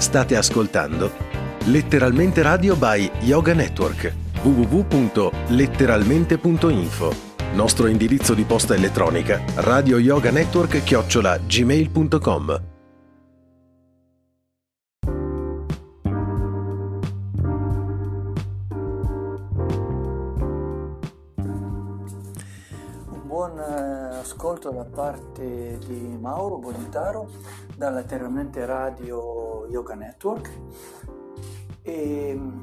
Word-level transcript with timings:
State 0.00 0.36
ascoltando 0.36 1.12
Letteralmente 1.66 2.42
Radio 2.42 2.74
by 2.74 3.08
Yoga 3.20 3.52
Network 3.52 4.12
www.letteralmente.info 4.42 7.28
Nostro 7.52 7.86
indirizzo 7.86 8.34
di 8.34 8.42
posta 8.44 8.74
elettronica 8.74 9.42
radio 9.56 9.98
yoga 9.98 10.30
network 10.30 10.82
chiocciola 10.82 11.38
gmail.com 11.38 12.69
ascolto 24.60 24.70
da 24.70 24.84
parte 24.84 25.78
di 25.86 26.18
Mauro 26.20 26.58
Bonitaro 26.58 27.30
da 27.76 27.88
Letteralmente 27.88 28.66
Radio 28.66 29.66
Yoga 29.70 29.94
Network 29.94 30.50
e 31.80 32.34
mm, 32.36 32.60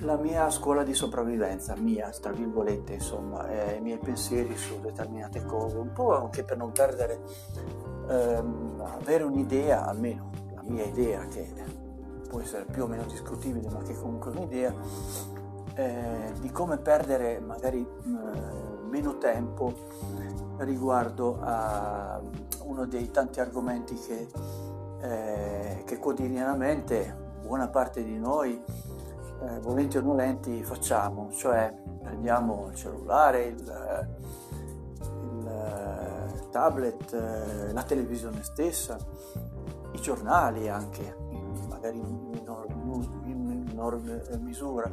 la 0.00 0.16
mia 0.18 0.50
scuola 0.50 0.82
di 0.82 0.92
sopravvivenza, 0.92 1.76
mia, 1.76 2.10
tra 2.10 2.32
virgolette, 2.32 2.94
insomma, 2.94 3.48
i 3.72 3.80
miei 3.80 3.96
pensieri 3.96 4.54
su 4.56 4.78
determinate 4.80 5.44
cose, 5.46 5.78
un 5.78 5.92
po' 5.92 6.14
anche 6.14 6.44
per 6.44 6.58
non 6.58 6.72
perdere, 6.72 7.20
ehm, 8.10 8.82
avere 9.00 9.22
un'idea, 9.24 9.86
almeno 9.86 10.30
la 10.54 10.62
mia 10.66 10.84
idea, 10.84 11.26
che 11.28 11.46
può 12.28 12.40
essere 12.40 12.66
più 12.66 12.82
o 12.82 12.86
meno 12.86 13.04
discutibile, 13.04 13.70
ma 13.70 13.80
che 13.82 13.94
comunque 13.94 14.30
è 14.30 14.36
un'idea, 14.36 14.74
eh, 15.74 16.32
di 16.40 16.50
come 16.50 16.76
perdere 16.76 17.40
magari 17.40 17.80
eh, 17.80 18.84
meno 18.90 19.16
tempo 19.16 19.72
riguardo 20.58 21.38
a 21.40 22.20
uno 22.62 22.86
dei 22.86 23.10
tanti 23.10 23.40
argomenti 23.40 23.94
che, 23.94 24.28
eh, 25.00 25.82
che 25.84 25.98
quotidianamente 25.98 27.22
buona 27.42 27.68
parte 27.68 28.02
di 28.02 28.18
noi 28.18 28.62
eh, 29.42 29.60
volenti 29.60 29.98
o 29.98 30.00
nolenti 30.00 30.62
facciamo, 30.62 31.30
cioè 31.32 31.72
prendiamo 32.02 32.68
il 32.70 32.76
cellulare, 32.76 33.44
il, 33.44 34.08
il 35.42 36.48
tablet, 36.50 37.12
eh, 37.12 37.72
la 37.72 37.82
televisione 37.82 38.42
stessa, 38.42 38.96
i 39.92 40.00
giornali 40.00 40.68
anche, 40.68 41.16
magari 41.68 41.98
in 41.98 42.30
minor, 42.30 42.66
in 43.24 43.64
minor 43.66 44.00
misura, 44.38 44.90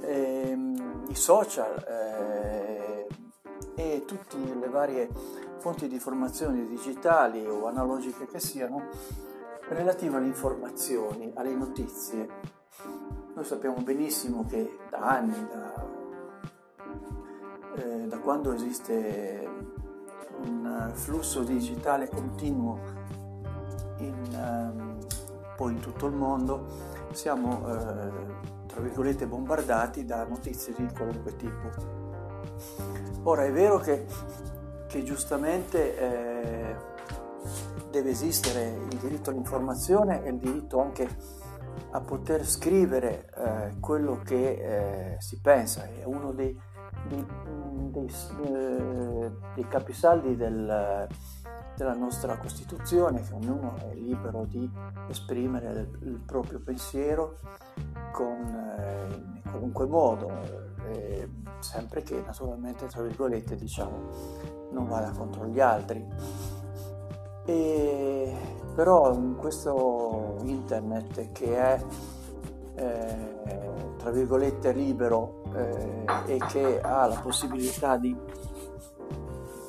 ehm, 0.00 1.04
i 1.08 1.14
social 1.14 1.84
eh, 1.86 3.06
e 3.74 4.04
tutte 4.06 4.36
le 4.36 4.68
varie 4.68 5.08
fonti 5.58 5.88
di 5.88 5.94
informazioni 5.94 6.66
digitali 6.66 7.46
o 7.46 7.66
analogiche 7.66 8.26
che 8.26 8.38
siano 8.38 8.88
relative 9.68 10.16
alle 10.16 10.26
informazioni, 10.26 11.32
alle 11.34 11.54
notizie 11.54 12.62
noi 13.34 13.44
sappiamo 13.44 13.82
benissimo 13.82 14.44
che 14.46 14.78
da 14.88 14.98
anni, 14.98 15.48
da, 15.50 15.86
eh, 17.74 18.06
da 18.06 18.18
quando 18.18 18.52
esiste 18.52 19.48
un 20.44 20.92
flusso 20.94 21.42
digitale 21.42 22.08
continuo 22.08 22.78
in, 23.98 24.14
um, 24.32 24.98
poi 25.56 25.72
in 25.72 25.80
tutto 25.80 26.06
il 26.06 26.14
mondo, 26.14 26.64
siamo 27.10 27.66
eh, 27.68 28.12
tra 28.66 28.80
virgolette 28.80 29.26
bombardati 29.26 30.04
da 30.04 30.24
notizie 30.24 30.72
di 30.76 30.88
qualunque 30.94 31.34
tipo. 31.34 33.03
Ora 33.26 33.44
è 33.44 33.52
vero 33.52 33.78
che, 33.78 34.04
che 34.86 35.02
giustamente 35.02 35.98
eh, 35.98 36.76
deve 37.90 38.10
esistere 38.10 38.76
il 38.90 38.98
diritto 38.98 39.30
all'informazione 39.30 40.22
e 40.24 40.28
il 40.28 40.36
diritto 40.36 40.78
anche 40.78 41.08
a 41.92 42.00
poter 42.00 42.44
scrivere 42.46 43.30
eh, 43.34 43.80
quello 43.80 44.20
che 44.22 45.14
eh, 45.14 45.16
si 45.20 45.40
pensa, 45.40 45.84
è 45.84 46.04
uno 46.04 46.32
dei, 46.32 46.54
dei, 47.08 47.26
dei, 47.92 48.10
eh, 48.44 49.30
dei 49.54 49.68
capisaldi 49.68 50.36
del, 50.36 51.08
della 51.76 51.94
nostra 51.94 52.36
Costituzione, 52.36 53.22
che 53.22 53.32
ognuno 53.32 53.76
è 53.78 53.94
libero 53.94 54.44
di 54.44 54.70
esprimere 55.08 55.70
il, 55.70 56.08
il 56.08 56.22
proprio 56.26 56.60
pensiero 56.60 57.38
con, 58.12 58.76
eh, 58.78 59.14
in 59.14 59.50
qualunque 59.50 59.86
modo, 59.86 60.73
eh, 60.92 61.28
sempre 61.60 62.02
che 62.02 62.22
naturalmente, 62.24 62.86
tra 62.86 63.02
virgolette, 63.02 63.56
diciamo, 63.56 63.98
non 64.72 64.86
vada 64.86 65.10
contro 65.10 65.46
gli 65.46 65.60
altri. 65.60 66.06
E 67.46 68.32
però 68.74 69.12
in 69.14 69.36
questo 69.36 70.38
internet 70.42 71.30
che 71.32 71.56
è 71.56 71.84
eh, 72.74 73.34
tra 73.98 74.10
virgolette 74.10 74.72
libero 74.72 75.44
eh, 75.54 76.04
e 76.26 76.38
che 76.48 76.80
ha 76.80 77.06
la 77.06 77.20
possibilità 77.20 77.96
di, 77.96 78.14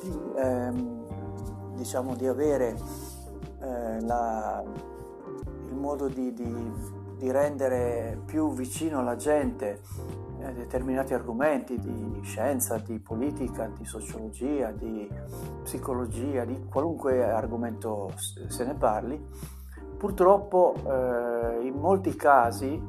di 0.02 0.20
ehm, 0.36 1.74
diciamo 1.76 2.16
di 2.16 2.26
avere 2.26 2.76
eh, 3.60 4.00
la, 4.00 4.62
il 5.68 5.74
modo 5.74 6.08
di, 6.08 6.32
di, 6.32 6.72
di 7.16 7.30
rendere 7.30 8.20
più 8.24 8.52
vicino 8.52 8.98
alla 8.98 9.16
gente 9.16 9.80
eh, 10.46 10.52
determinati 10.52 11.14
argomenti 11.14 11.78
di 11.78 12.20
scienza, 12.22 12.78
di 12.78 12.98
politica, 12.98 13.70
di 13.76 13.84
sociologia, 13.84 14.70
di 14.70 15.08
psicologia, 15.62 16.44
di 16.44 16.66
qualunque 16.68 17.24
argomento 17.24 18.12
se 18.16 18.64
ne 18.64 18.74
parli, 18.74 19.20
purtroppo 19.96 20.74
eh, 20.76 21.66
in 21.66 21.74
molti 21.74 22.14
casi, 22.14 22.80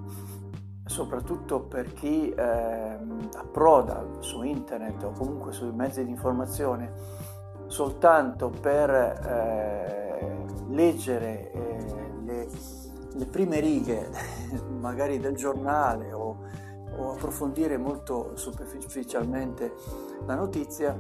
soprattutto 0.86 1.62
per 1.62 1.94
chi 1.94 2.30
eh, 2.30 2.98
approda 3.36 4.06
su 4.20 4.44
internet 4.44 5.04
o 5.04 5.12
comunque 5.12 5.52
sui 5.52 5.72
mezzi 5.72 6.04
di 6.04 6.12
informazione 6.12 7.26
soltanto 7.68 8.50
per 8.50 8.90
eh, 8.90 10.46
leggere 10.70 11.52
eh, 11.52 11.86
le, 12.24 12.48
le 13.14 13.26
prime 13.26 13.60
righe 13.60 14.10
magari 14.80 15.20
del 15.20 15.36
giornale 15.36 16.14
o 16.14 16.47
o 16.98 17.12
approfondire 17.12 17.78
molto 17.78 18.36
superficialmente 18.36 19.74
la 20.26 20.36
notizia, 20.36 20.96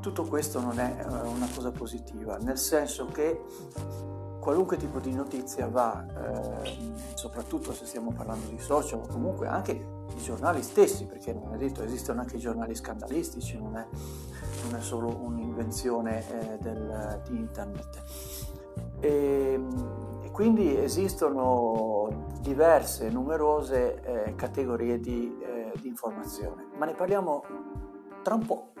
tutto 0.00 0.24
questo 0.24 0.60
non 0.60 0.78
è 0.78 0.96
eh, 0.98 1.06
una 1.06 1.48
cosa 1.54 1.70
positiva, 1.70 2.36
nel 2.38 2.58
senso 2.58 3.06
che 3.06 3.40
qualunque 4.40 4.76
tipo 4.76 4.98
di 4.98 5.14
notizia 5.14 5.68
va, 5.68 6.04
eh, 6.04 6.92
soprattutto 7.14 7.72
se 7.72 7.86
stiamo 7.86 8.12
parlando 8.12 8.48
di 8.48 8.58
social 8.58 9.00
o 9.00 9.06
comunque 9.06 9.46
anche 9.46 9.70
i 9.72 10.22
giornali 10.22 10.62
stessi, 10.62 11.06
perché 11.06 11.32
non 11.32 11.54
è 11.54 11.58
detto, 11.58 11.82
esistono 11.82 12.20
anche 12.20 12.36
i 12.36 12.40
giornali 12.40 12.74
scandalistici, 12.74 13.56
non 13.56 13.76
è, 13.76 13.86
non 14.64 14.74
è 14.78 14.82
solo 14.82 15.16
un'invenzione 15.22 16.24
eh, 16.28 16.58
del, 16.58 17.22
di 17.28 17.36
internet. 17.36 18.02
E, 18.98 19.08
e 19.08 20.11
quindi 20.32 20.76
esistono 20.76 22.30
diverse, 22.40 23.10
numerose 23.10 24.00
eh, 24.02 24.34
categorie 24.34 24.98
di, 24.98 25.38
eh, 25.40 25.72
di 25.80 25.88
informazione, 25.88 26.66
ma 26.76 26.86
ne 26.86 26.94
parliamo 26.94 27.44
tra 28.22 28.34
un 28.34 28.46
po'. 28.46 28.72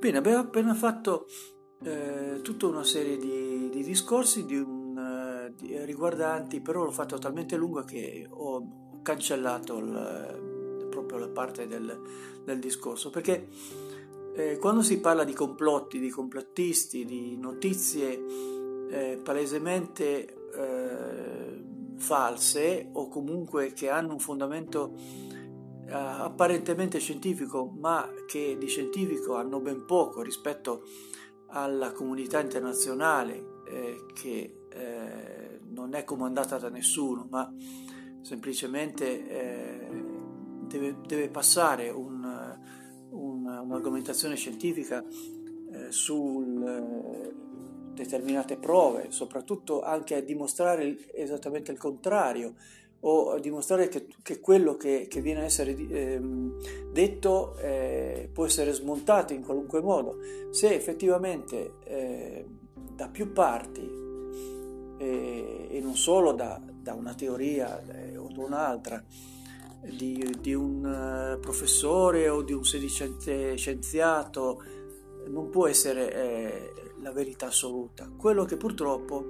Bene, 0.00 0.16
abbiamo 0.16 0.38
appena 0.38 0.72
fatto 0.72 1.26
eh, 1.82 2.40
tutta 2.42 2.66
una 2.66 2.84
serie 2.84 3.18
di, 3.18 3.68
di 3.68 3.82
discorsi 3.82 4.46
di 4.46 4.56
un, 4.56 4.96
eh, 4.96 5.52
di, 5.54 5.76
riguardanti, 5.84 6.62
però 6.62 6.84
l'ho 6.84 6.90
fatto 6.90 7.18
talmente 7.18 7.54
lungo 7.54 7.82
che 7.82 8.26
ho 8.26 9.00
cancellato 9.02 9.76
il, 9.76 10.86
proprio 10.88 11.18
la 11.18 11.28
parte 11.28 11.66
del, 11.66 12.00
del 12.42 12.58
discorso, 12.58 13.10
perché 13.10 13.48
eh, 14.36 14.56
quando 14.56 14.80
si 14.80 15.00
parla 15.00 15.22
di 15.22 15.34
complotti, 15.34 15.98
di 15.98 16.08
complottisti, 16.08 17.04
di 17.04 17.36
notizie 17.36 18.24
eh, 18.88 19.20
palesemente 19.22 20.48
eh, 20.54 21.62
false 21.98 22.88
o 22.90 23.08
comunque 23.08 23.74
che 23.74 23.90
hanno 23.90 24.12
un 24.12 24.18
fondamento 24.18 24.94
eh, 25.90 25.92
apparentemente 25.92 27.00
scientifico, 27.00 27.66
ma 27.66 28.08
che 28.26 28.56
di 28.56 28.68
scientifico 28.68 29.34
hanno 29.34 29.58
ben 29.58 29.84
poco 29.84 30.22
rispetto 30.22 30.84
alla 31.48 31.90
comunità 31.90 32.38
internazionale 32.38 33.62
eh, 33.66 34.06
che 34.14 34.66
eh, 34.68 35.60
non 35.70 35.94
è 35.94 36.04
comandata 36.04 36.58
da 36.58 36.68
nessuno, 36.68 37.26
ma 37.28 37.52
semplicemente 38.20 39.28
eh, 39.28 39.88
deve, 40.68 40.98
deve, 41.04 41.28
passare 41.28 41.90
un, 41.90 42.22
un, 43.10 43.46
un'argomentazione 43.46 44.36
scientifica 44.36 45.04
eh, 45.72 45.90
su 45.90 47.18
determinate 47.94 48.56
prove, 48.58 49.10
soprattutto 49.10 49.82
anche 49.82 50.14
a 50.14 50.22
dimostrare 50.22 51.12
esattamente 51.12 51.72
il 51.72 51.78
contrario 51.78 52.54
o 53.00 53.38
dimostrare 53.38 53.88
che, 53.88 54.06
che 54.22 54.40
quello 54.40 54.76
che, 54.76 55.06
che, 55.08 55.20
viene 55.20 55.40
a 55.40 55.44
essere 55.44 55.74
eh, 55.74 56.20
detto 56.92 57.56
eh, 57.56 58.28
può 58.32 58.44
essere 58.44 58.72
smontato 58.72 59.32
in 59.32 59.42
qualunque 59.42 59.80
modo. 59.80 60.18
Se 60.50 60.74
effettivamente 60.74 61.76
eh, 61.84 62.44
da 62.94 63.08
più 63.08 63.32
parti 63.32 63.88
eh, 64.98 65.68
e 65.70 65.80
non 65.80 65.96
solo 65.96 66.32
da, 66.32 66.60
da 66.64 66.92
una 66.92 67.14
teoria 67.14 67.82
eh, 67.86 68.16
o 68.16 68.28
da 68.30 68.44
un'altra, 68.44 69.02
di, 69.82 70.36
di, 70.38 70.52
un 70.52 70.84
eh, 70.84 71.38
professore 71.38 72.28
o 72.28 72.42
di 72.42 72.52
un 72.52 72.64
sedicente 72.64 73.56
scienziato, 73.56 74.62
non 75.28 75.48
può 75.48 75.66
essere 75.66 76.72
la 77.00 77.12
verità 77.12 77.46
assoluta. 77.46 78.10
Quello 78.14 78.44
che 78.44 78.56
purtroppo 78.56 79.24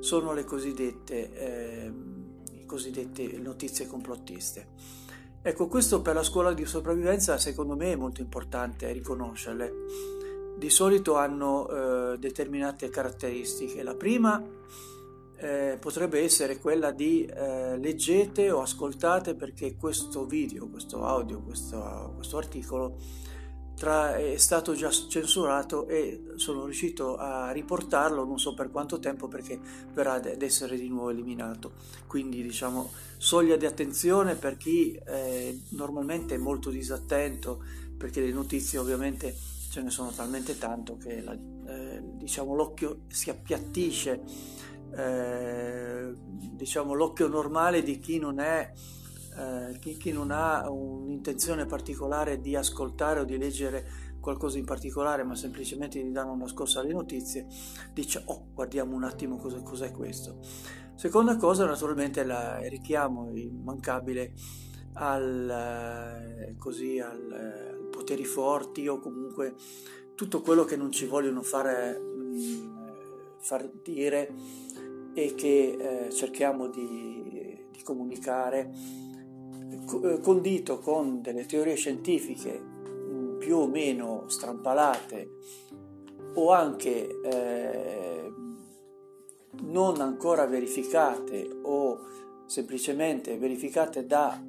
sono 0.00 0.32
le 0.32 0.44
cosiddette 0.44 1.32
ehm, 1.32 2.09
cosiddette 2.70 3.36
notizie 3.38 3.88
complottiste. 3.88 4.68
Ecco, 5.42 5.66
questo 5.66 6.02
per 6.02 6.14
la 6.14 6.22
scuola 6.22 6.52
di 6.52 6.64
sopravvivenza 6.64 7.36
secondo 7.36 7.74
me 7.74 7.92
è 7.92 7.96
molto 7.96 8.20
importante 8.20 8.92
riconoscerle. 8.92 9.72
Di 10.56 10.70
solito 10.70 11.16
hanno 11.16 11.68
eh, 11.68 12.18
determinate 12.18 12.88
caratteristiche. 12.88 13.82
La 13.82 13.96
prima 13.96 14.40
eh, 15.38 15.78
potrebbe 15.80 16.20
essere 16.20 16.58
quella 16.58 16.92
di 16.92 17.24
eh, 17.24 17.76
leggete 17.76 18.52
o 18.52 18.60
ascoltate 18.60 19.34
perché 19.34 19.74
questo 19.76 20.26
video, 20.26 20.68
questo 20.68 21.04
audio, 21.04 21.40
questo, 21.40 22.12
questo 22.14 22.36
articolo 22.36 22.98
tra, 23.80 24.14
è 24.14 24.36
stato 24.36 24.74
già 24.74 24.90
censurato 24.90 25.86
e 25.86 26.32
sono 26.34 26.66
riuscito 26.66 27.16
a 27.16 27.50
riportarlo 27.50 28.26
non 28.26 28.38
so 28.38 28.52
per 28.52 28.70
quanto 28.70 28.98
tempo 28.98 29.26
perché 29.26 29.58
verrà 29.94 30.12
ad 30.12 30.42
essere 30.42 30.76
di 30.76 30.86
nuovo 30.86 31.08
eliminato. 31.08 31.72
Quindi 32.06 32.42
diciamo 32.42 32.90
soglia 33.16 33.56
di 33.56 33.64
attenzione 33.64 34.34
per 34.34 34.58
chi 34.58 34.92
eh, 34.92 35.62
normalmente 35.70 36.34
è 36.34 36.38
molto 36.38 36.68
disattento 36.68 37.64
perché 37.96 38.20
le 38.20 38.32
notizie 38.32 38.78
ovviamente 38.78 39.34
ce 39.70 39.80
ne 39.80 39.88
sono 39.88 40.10
talmente 40.10 40.58
tanto 40.58 40.98
che 40.98 41.22
la, 41.22 41.32
eh, 41.32 42.02
diciamo, 42.02 42.54
l'occhio 42.54 43.04
si 43.06 43.30
appiattisce, 43.30 44.20
eh, 44.94 46.12
diciamo 46.18 46.92
l'occhio 46.92 47.28
normale 47.28 47.82
di 47.82 47.98
chi 47.98 48.18
non 48.18 48.40
è 48.40 48.70
eh, 49.40 49.78
chi, 49.78 49.96
chi, 49.96 50.12
non 50.12 50.30
ha 50.30 50.68
un'intenzione 50.70 51.64
particolare 51.64 52.40
di 52.40 52.54
ascoltare 52.54 53.20
o 53.20 53.24
di 53.24 53.38
leggere 53.38 54.08
qualcosa 54.20 54.58
in 54.58 54.66
particolare, 54.66 55.24
ma 55.24 55.34
semplicemente 55.34 56.02
di 56.02 56.12
dare 56.12 56.28
una 56.28 56.46
scorsa 56.46 56.80
alle 56.80 56.92
notizie, 56.92 57.46
dice 57.92 58.22
oh 58.26 58.48
guardiamo 58.52 58.94
un 58.94 59.04
attimo 59.04 59.36
cosa, 59.36 59.60
cos'è 59.62 59.90
questo. 59.92 60.38
Seconda 60.94 61.36
cosa 61.36 61.64
naturalmente 61.64 62.22
la, 62.24 62.60
il 62.62 62.70
richiamo 62.70 63.34
immancabile 63.34 64.34
al, 64.94 65.48
eh, 65.50 66.54
così, 66.58 66.98
al, 66.98 67.32
al 67.32 67.88
poteri 67.90 68.24
forti 68.24 68.86
o 68.86 68.98
comunque 68.98 69.54
tutto 70.14 70.42
quello 70.42 70.64
che 70.64 70.76
non 70.76 70.92
ci 70.92 71.06
vogliono 71.06 71.42
fare, 71.42 71.98
mh, 71.98 72.38
mm, 72.38 73.38
far 73.38 73.70
dire 73.82 74.34
e 75.14 75.34
che 75.34 76.06
eh, 76.06 76.10
cerchiamo 76.12 76.68
di, 76.68 77.66
di 77.70 77.82
comunicare 77.82 78.70
condito 80.20 80.78
con 80.78 81.20
delle 81.22 81.46
teorie 81.46 81.74
scientifiche 81.74 82.60
mm, 82.60 83.38
più 83.38 83.56
o 83.56 83.66
meno 83.66 84.24
strampalate 84.28 85.30
o 86.34 86.50
anche 86.52 87.20
eh, 87.22 88.32
non 89.62 90.00
ancora 90.00 90.46
verificate 90.46 91.48
o 91.62 91.98
semplicemente 92.46 93.36
verificate 93.38 94.06
da 94.06 94.42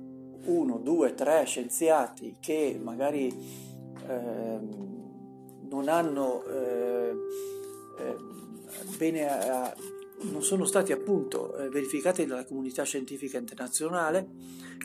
uno, 0.45 0.77
due, 0.77 1.13
tre 1.13 1.45
scienziati 1.45 2.37
che 2.39 2.79
magari 2.81 3.27
eh, 4.07 4.59
non 5.69 5.87
hanno 5.87 6.43
eh, 6.45 7.15
eh 7.99 8.39
bene 8.97 9.29
a, 9.29 9.73
non 10.29 10.43
sono 10.43 10.65
stati 10.65 10.91
appunto 10.91 11.55
eh, 11.55 11.69
verificati 11.69 12.25
dalla 12.25 12.45
comunità 12.45 12.83
scientifica 12.83 13.37
internazionale, 13.37 14.29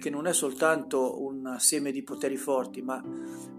che 0.00 0.10
non 0.10 0.26
è 0.26 0.32
soltanto 0.32 1.22
un 1.22 1.46
assieme 1.46 1.92
di 1.92 2.02
poteri 2.02 2.36
forti, 2.36 2.82
ma 2.82 3.02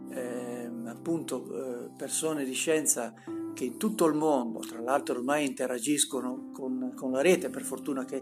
eh, 0.10 0.70
appunto 0.86 1.46
eh, 1.46 1.90
persone 1.98 2.44
di 2.44 2.54
scienza 2.54 3.14
che 3.54 3.66
in 3.66 3.78
tutto 3.78 4.06
il 4.06 4.14
mondo, 4.14 4.60
tra 4.60 4.80
l'altro 4.80 5.18
ormai 5.18 5.46
interagiscono 5.46 6.52
con, 6.54 6.94
con 6.96 7.12
la 7.12 7.22
rete, 7.22 7.50
per 7.50 7.64
fortuna 7.64 8.06
che 8.06 8.22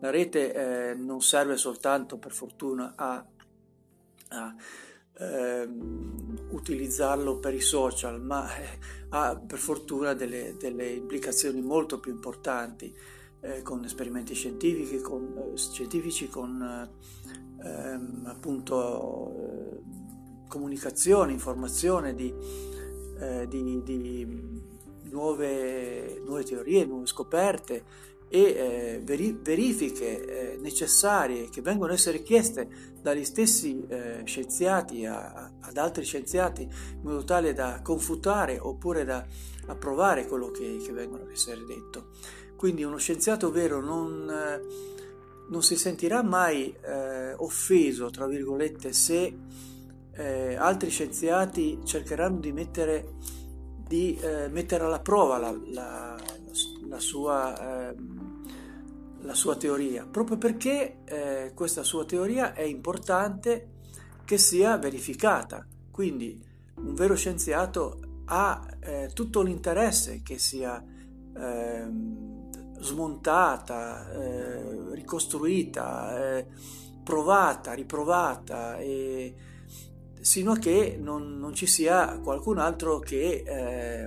la 0.00 0.10
rete 0.10 0.52
eh, 0.90 0.94
non 0.94 1.20
serve 1.20 1.56
soltanto 1.56 2.18
per 2.18 2.32
fortuna 2.32 2.94
a, 2.96 3.24
a 4.28 4.54
ehm, 5.20 6.48
utilizzarlo 6.50 7.38
per 7.38 7.54
i 7.54 7.60
social, 7.60 8.20
ma 8.20 8.56
eh, 8.56 8.78
ha 9.10 9.36
per 9.36 9.58
fortuna 9.58 10.14
delle, 10.14 10.56
delle, 10.58 10.88
implicazioni 10.88 11.60
molto 11.60 12.00
più 12.00 12.12
importanti 12.12 12.94
eh, 13.40 13.62
con 13.62 13.84
esperimenti 13.84 14.34
scientifici, 14.34 15.00
con, 15.00 15.52
eh, 15.52 15.56
scientifici, 15.56 16.28
con 16.28 16.88
ehm, 17.62 18.22
appunto 18.26 19.32
eh, 19.36 20.48
comunicazione, 20.48 21.32
informazione 21.32 22.14
di, 22.14 22.34
eh, 23.18 23.46
di, 23.48 23.82
di 23.82 24.58
nuove, 25.10 26.20
nuove 26.24 26.44
teorie, 26.44 26.84
nuove 26.84 27.06
scoperte 27.06 28.08
e 28.32 29.02
eh, 29.02 29.36
verifiche 29.42 30.52
eh, 30.52 30.56
necessarie 30.58 31.48
che 31.48 31.62
vengono 31.62 31.92
essere 31.92 32.22
chieste 32.22 32.68
dagli 33.02 33.24
stessi 33.24 33.84
eh, 33.88 34.22
scienziati 34.24 35.04
a, 35.04 35.50
ad 35.58 35.76
altri 35.76 36.04
scienziati 36.04 36.62
in 36.62 37.00
modo 37.02 37.24
tale 37.24 37.52
da 37.52 37.80
confutare 37.82 38.56
oppure 38.60 39.04
da 39.04 39.26
approvare 39.66 40.28
quello 40.28 40.52
che, 40.52 40.78
che 40.80 40.92
vengono 40.92 41.24
a 41.24 41.32
essere 41.32 41.64
detto. 41.64 42.10
Quindi 42.54 42.84
uno 42.84 42.98
scienziato 42.98 43.50
vero 43.50 43.80
non, 43.80 44.30
eh, 44.30 44.62
non 45.48 45.62
si 45.64 45.74
sentirà 45.74 46.22
mai 46.22 46.72
eh, 46.84 47.32
offeso, 47.32 48.10
tra 48.10 48.28
virgolette, 48.28 48.92
se 48.92 49.36
eh, 50.12 50.54
altri 50.54 50.90
scienziati 50.90 51.80
cercheranno 51.84 52.38
di 52.38 52.52
mettere, 52.52 53.14
di, 53.76 54.16
mettere 54.50 54.84
alla 54.84 55.00
prova 55.00 55.38
la, 55.38 55.58
la, 55.72 56.16
la 56.90 57.00
sua 57.00 57.88
ehm, 57.88 58.30
la 59.22 59.34
sua 59.34 59.56
teoria, 59.56 60.06
proprio 60.06 60.38
perché 60.38 60.98
eh, 61.04 61.52
questa 61.54 61.82
sua 61.82 62.04
teoria 62.04 62.54
è 62.54 62.62
importante 62.62 63.68
che 64.24 64.38
sia 64.38 64.76
verificata. 64.78 65.66
Quindi 65.90 66.42
un 66.76 66.94
vero 66.94 67.14
scienziato 67.14 68.22
ha 68.26 68.66
eh, 68.80 69.10
tutto 69.12 69.42
l'interesse 69.42 70.22
che 70.22 70.38
sia 70.38 70.82
eh, 71.36 71.88
smontata, 72.78 74.10
eh, 74.12 74.94
ricostruita, 74.94 76.36
eh, 76.36 76.46
provata, 77.02 77.72
riprovata, 77.72 78.78
e, 78.78 79.34
sino 80.20 80.52
a 80.52 80.58
che 80.58 80.98
non, 80.98 81.38
non, 81.38 81.54
ci 81.54 81.66
sia 81.66 82.18
qualcun 82.20 82.58
altro 82.58 82.98
che, 82.98 83.42
eh, 83.46 84.06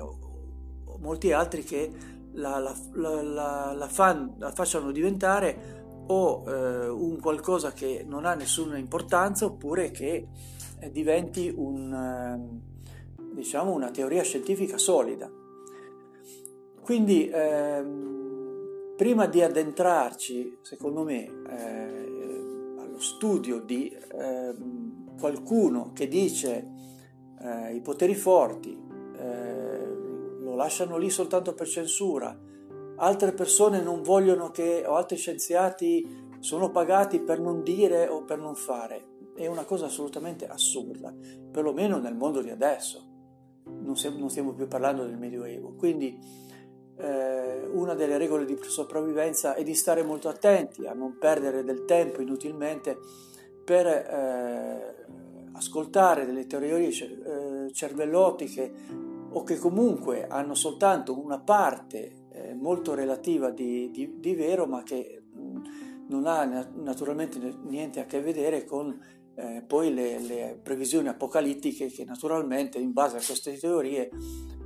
molti 1.00 1.32
altri 1.32 1.64
che 1.64 1.92
la, 2.34 2.58
la, 2.58 3.22
la, 3.22 3.74
la, 3.74 3.88
fan, 3.88 4.36
facciano 4.54 4.92
diventare 4.92 5.82
o 6.08 6.44
eh, 6.48 6.88
un 6.90 7.20
qualcosa 7.20 7.72
che 7.72 8.04
non 8.08 8.26
ha 8.26 8.34
nessuna 8.34 8.78
importanza 8.78 9.46
oppure 9.46 9.92
che 9.92 10.28
eh, 10.80 10.92
diventi 10.92 11.52
un, 11.56 12.60
diciamo, 13.34 13.72
una 13.72 13.92
teoria 13.92 14.24
scientifica 14.24 14.78
solida. 14.78 15.30
Quindi, 16.82 17.30
ehm, 17.30 18.96
prima 18.98 19.26
di 19.28 19.42
addentrarci, 19.42 20.60
secondo 20.62 21.04
me, 21.04 21.24
eh, 21.50 22.78
allo 22.78 23.00
studio 23.00 23.60
di 23.60 23.90
eh, 23.90 24.54
qualcuno 25.18 25.92
che 25.94 26.08
dice 26.08 26.68
eh, 27.40 27.74
i 27.76 27.82
poteri 27.82 28.16
forti 28.16 28.72
eh, 28.72 28.83
lo 30.54 30.56
lasciano 30.56 30.98
lì 30.98 31.10
soltanto 31.10 31.56
per 31.56 31.68
censura, 31.68 32.38
altre 32.98 33.34
persone 33.34 33.82
non 33.82 34.04
vogliono 34.04 34.52
che, 34.52 34.84
o 34.86 34.94
altri 34.94 35.18
scienziati 35.18 36.30
sono 36.40 36.70
pagati 36.70 37.20
per 37.20 37.40
non 37.40 37.64
dire 37.64 38.08
o 38.08 38.24
per 38.24 38.38
non 38.38 38.54
fare, 38.54 39.32
è 39.36 39.48
una 39.48 39.64
cosa 39.64 39.88
assolutamente 39.88 40.46
assurda, 40.46 41.12
perlomeno 41.52 41.98
nel 41.98 42.14
mondo 42.14 42.42
di 42.42 42.52
adesso. 42.52 43.10
Non, 43.66 43.96
stiamo 43.96 44.54
più 44.54 44.68
parlando 44.68 45.06
del 45.06 45.18
Medioevo. 45.18 45.74
Quindi 45.74 46.20
eh, 46.98 47.68
una 47.72 47.96
delle 47.96 48.18
regole 48.18 48.46
di 48.46 48.58
sopravvivenza 48.62 49.56
è 49.56 49.64
di 49.64 49.74
stare 49.74 50.04
molto 50.04 50.30
attenti 50.30 50.86
a 50.86 50.94
non 50.94 51.18
perdere 51.18 51.64
del 51.64 51.86
tempo 51.86 52.22
inutilmente 52.22 53.00
per 53.64 53.88
eh, 53.88 55.06
ascoltare 55.54 56.26
delle 56.26 56.46
teorie 56.46 56.90
eh, 56.90 57.72
cervellotiche 57.72 59.13
o 59.34 59.44
che 59.44 59.58
comunque 59.58 60.28
hanno 60.28 60.56
soltanto 60.56 61.20
una 61.20 61.40
parte 61.40 62.28
eh, 62.32 62.54
molto 62.54 62.94
relativa 62.94 63.50
di, 63.50 63.90
di, 63.92 64.20
di, 64.20 64.36
vero 64.36 64.66
ma 64.66 64.84
che 64.84 65.24
non 66.08 66.26
ha 66.28 66.46
naturalmente 66.76 67.40
niente 67.64 68.00
a 68.00 68.06
che 68.06 68.22
vedere 68.22 68.66
con 68.66 69.00
eh, 69.36 69.64
poi 69.66 69.94
le, 69.94 70.20
le, 70.20 70.60
previsioni 70.62 71.08
apocalittiche 71.08 71.88
che 71.88 72.06
naturalmente 72.06 72.78
in 72.78 72.94
base 72.94 73.18
a 73.18 73.22
queste 73.26 73.58
teorie 73.58 74.10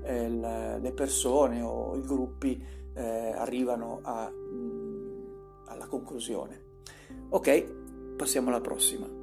eh, 0.03 0.29
la, 0.29 0.77
le 0.77 0.91
persone 0.91 1.61
o 1.61 1.95
i 1.95 2.01
gruppi 2.01 2.61
eh, 2.93 3.31
arrivano 3.35 3.99
a, 4.03 4.29
mh, 4.29 5.63
alla 5.67 5.87
conclusione. 5.87 6.65
Ok, 7.29 8.15
passiamo 8.17 8.49
alla 8.49 8.61
prossima. 8.61 9.16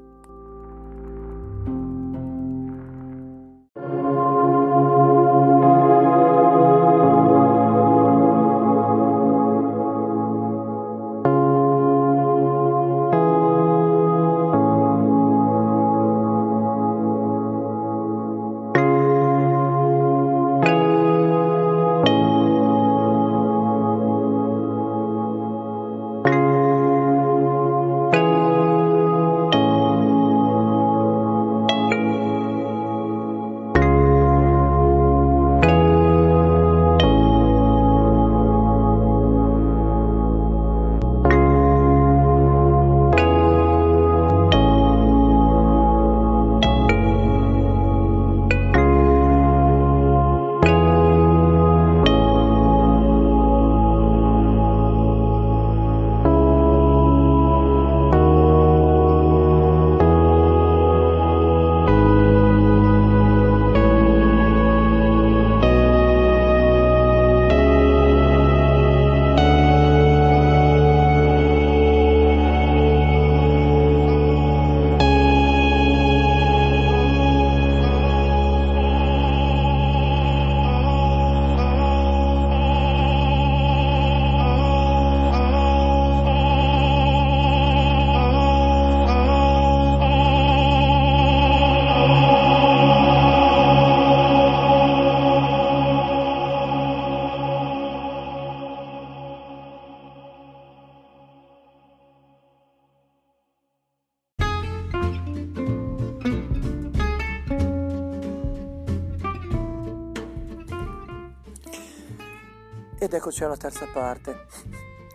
Eccoci 113.35 113.51
alla 113.51 113.57
terza 113.57 113.87
parte. 113.93 114.47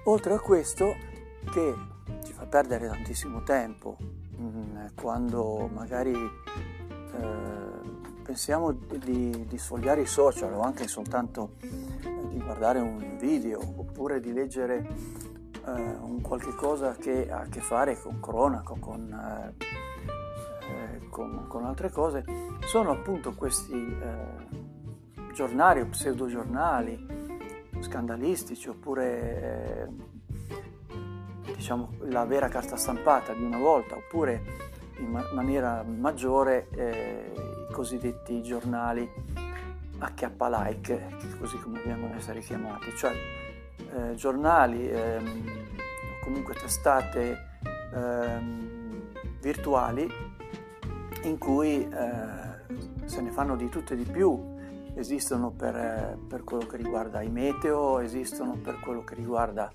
Oltre 0.04 0.34
a 0.34 0.40
questo, 0.42 0.94
che 1.54 1.74
ci 2.26 2.34
fa 2.34 2.46
perdere 2.48 2.90
tantissimo 2.90 3.44
tempo, 3.44 3.96
mm, 4.38 4.88
quando 4.94 5.70
magari 5.74 6.12
eh, 6.12 7.22
pensiamo 8.22 8.74
di, 8.74 9.46
di, 9.48 9.58
sfogliare 9.58 10.02
i 10.02 10.06
social 10.06 10.52
o 10.52 10.60
anche 10.60 10.90
soltanto 10.90 11.54
di 11.62 12.42
guardare 12.44 12.80
un 12.80 13.16
video 13.18 13.62
oppure 13.62 14.20
di 14.20 14.34
leggere 14.34 14.86
eh, 15.66 15.72
un 15.72 16.20
qualche 16.20 16.54
cosa 16.56 16.96
che 16.96 17.32
ha 17.32 17.40
a 17.40 17.48
che 17.48 17.62
fare 17.62 17.98
con 18.02 18.20
cronaco, 18.20 18.76
con, 18.82 19.14
eh, 19.14 19.56
eh 20.66 21.08
con, 21.08 21.46
con 21.48 21.64
altre 21.64 21.90
cose, 21.90 22.26
sono 22.66 22.92
appunto 22.92 23.34
questi 23.34 23.72
eh, 23.72 25.32
giornali 25.32 25.80
o 25.80 25.86
pseudogiornali 25.86 27.19
scandalistici 27.82 28.70
oppure 28.70 29.88
eh, 29.88 31.54
diciamo 31.56 31.94
la 32.02 32.26
vera 32.26 32.48
carta 32.48 32.78
stampata 32.78 33.34
di 33.34 33.44
una 33.44 33.58
volta 33.58 33.96
oppure 33.96 34.42
in 34.98 35.08
ma- 35.08 35.30
maniera 35.34 35.84
maggiore 35.84 36.68
eh, 36.72 37.32
i 37.70 37.74
cosiddetti 37.74 38.42
giornali 38.42 39.10
H-like, 40.00 41.18
così 41.40 41.58
come 41.58 41.82
vengono 41.84 42.16
essere 42.16 42.40
chiamati, 42.40 42.96
cioè 42.96 43.14
eh, 43.94 44.16
giornali 44.16 44.90
ehm, 44.90 45.28
o 45.28 46.24
comunque 46.24 46.56
testate 46.56 47.38
ehm, 47.94 49.12
virtuali 49.42 50.10
in 51.24 51.38
cui 51.38 51.88
eh, 51.88 53.08
se 53.08 53.22
ne 53.22 53.32
fanno 53.32 53.56
di 53.56 53.68
tutto 53.68 53.94
e 53.94 53.96
di 53.98 54.04
più 54.04 54.58
esistono 55.00 55.52
per, 55.52 56.18
per, 56.28 56.44
quello 56.44 56.66
che 56.66 56.78
riguarda 56.78 57.22
i 57.22 57.30
meteo, 57.30 58.00
esistono 58.00 58.58
per 58.62 58.80
quello 58.80 59.04
che 59.04 59.16
riguarda 59.16 59.72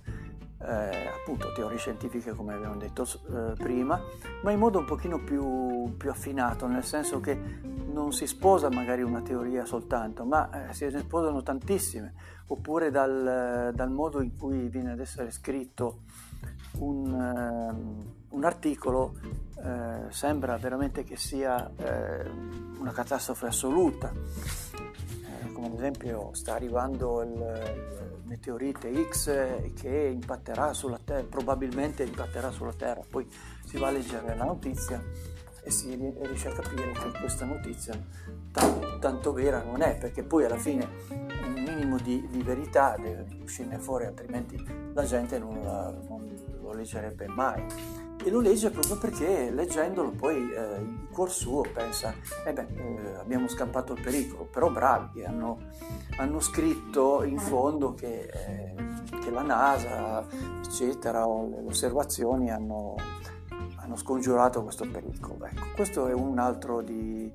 eh, 0.60 1.08
appunto 1.08 1.52
teorie 1.52 1.78
scientifiche 1.78 2.32
come 2.32 2.54
abbiamo 2.54 2.76
detto 2.76 3.04
eh, 3.04 3.52
prima, 3.56 4.00
ma 4.42 4.50
in 4.50 4.58
modo 4.58 4.78
un 4.78 4.84
pochino 4.84 5.22
più, 5.22 5.94
più, 5.96 6.10
affinato, 6.10 6.66
nel 6.66 6.84
senso 6.84 7.20
che 7.20 7.34
non 7.34 8.12
si 8.12 8.26
sposa 8.26 8.70
magari 8.70 9.02
una 9.02 9.20
teoria 9.20 9.64
soltanto, 9.64 10.24
ma 10.24 10.68
eh, 10.68 10.74
si 10.74 10.90
sposano 10.98 11.42
tantissime, 11.42 12.14
oppure 12.46 12.90
dal, 12.90 13.72
dal, 13.74 13.90
modo 13.90 14.20
in 14.20 14.36
cui 14.36 14.68
viene 14.68 14.92
ad 14.92 15.00
essere 15.00 15.30
scritto 15.30 16.02
un, 16.78 17.12
um, 17.12 18.23
un 18.34 18.44
articolo 18.44 19.14
eh, 19.62 20.10
sembra 20.10 20.56
veramente 20.56 21.04
che 21.04 21.16
sia 21.16 21.70
eh, 21.76 22.28
una 22.78 22.92
catastrofe 22.92 23.46
assoluta 23.46 24.12
come 25.52 25.68
ad 25.68 25.74
esempio 25.74 26.30
sta 26.32 26.54
arrivando 26.54 27.22
il, 27.22 28.02
meteorite 28.24 28.90
X 29.08 29.72
che 29.74 30.10
impatterà 30.12 30.72
sulla 30.72 30.98
Terra, 31.02 31.24
probabilmente 31.28 32.02
impatterà 32.02 32.50
sulla 32.50 32.72
Terra, 32.72 33.02
poi 33.08 33.28
si 33.64 33.78
va 33.78 33.88
a 33.88 33.90
leggere 33.90 34.36
la 34.36 34.44
notizia 34.44 35.02
e 35.62 35.70
si 35.70 35.94
riesce 35.94 36.48
a 36.48 36.52
capire 36.52 36.92
che 36.92 37.18
questa 37.18 37.44
notizia 37.44 37.94
tanto, 38.50 38.98
tanto 38.98 39.32
vera 39.32 39.62
non 39.62 39.82
è, 39.82 39.96
perché 39.96 40.22
poi 40.22 40.44
alla 40.44 40.58
fine 40.58 40.86
un 41.08 41.52
minimo 41.52 41.96
di, 41.98 42.26
di 42.28 42.42
verità 42.42 42.96
deve 42.98 43.26
uscire 43.42 43.78
fuori, 43.78 44.06
altrimenti 44.06 44.62
la 44.92 45.04
gente 45.04 45.38
non, 45.38 45.62
la, 45.62 45.94
non 46.08 46.28
lo 46.60 46.72
leggerebbe 46.72 47.26
mai. 47.28 47.64
E 48.24 48.30
lo 48.30 48.40
legge 48.40 48.70
proprio 48.70 48.96
perché 48.96 49.50
leggendolo 49.50 50.10
poi 50.10 50.50
eh, 50.50 50.80
in 50.80 51.08
cuor 51.12 51.30
suo 51.30 51.60
pensa, 51.60 52.14
eh 52.46 52.54
beh, 52.54 52.66
eh, 52.74 53.14
abbiamo 53.16 53.48
scampato 53.48 53.92
il 53.92 54.00
pericolo, 54.00 54.44
però 54.46 54.70
bravi, 54.70 55.22
hanno, 55.24 55.58
hanno 56.16 56.40
scritto 56.40 57.22
in 57.22 57.38
fondo 57.38 57.92
che, 57.92 58.30
eh, 58.32 58.74
che, 59.20 59.30
la 59.30 59.42
NASA, 59.42 60.26
eccetera, 60.62 61.28
o 61.28 61.50
le 61.50 61.66
osservazioni 61.66 62.50
hanno, 62.50 62.94
hanno 63.76 63.96
scongiurato 63.96 64.62
questo 64.62 64.88
pericolo. 64.90 65.44
Ecco, 65.44 65.66
questo 65.74 66.06
è 66.06 66.14
un 66.14 66.38
altro 66.38 66.80
di, 66.80 67.30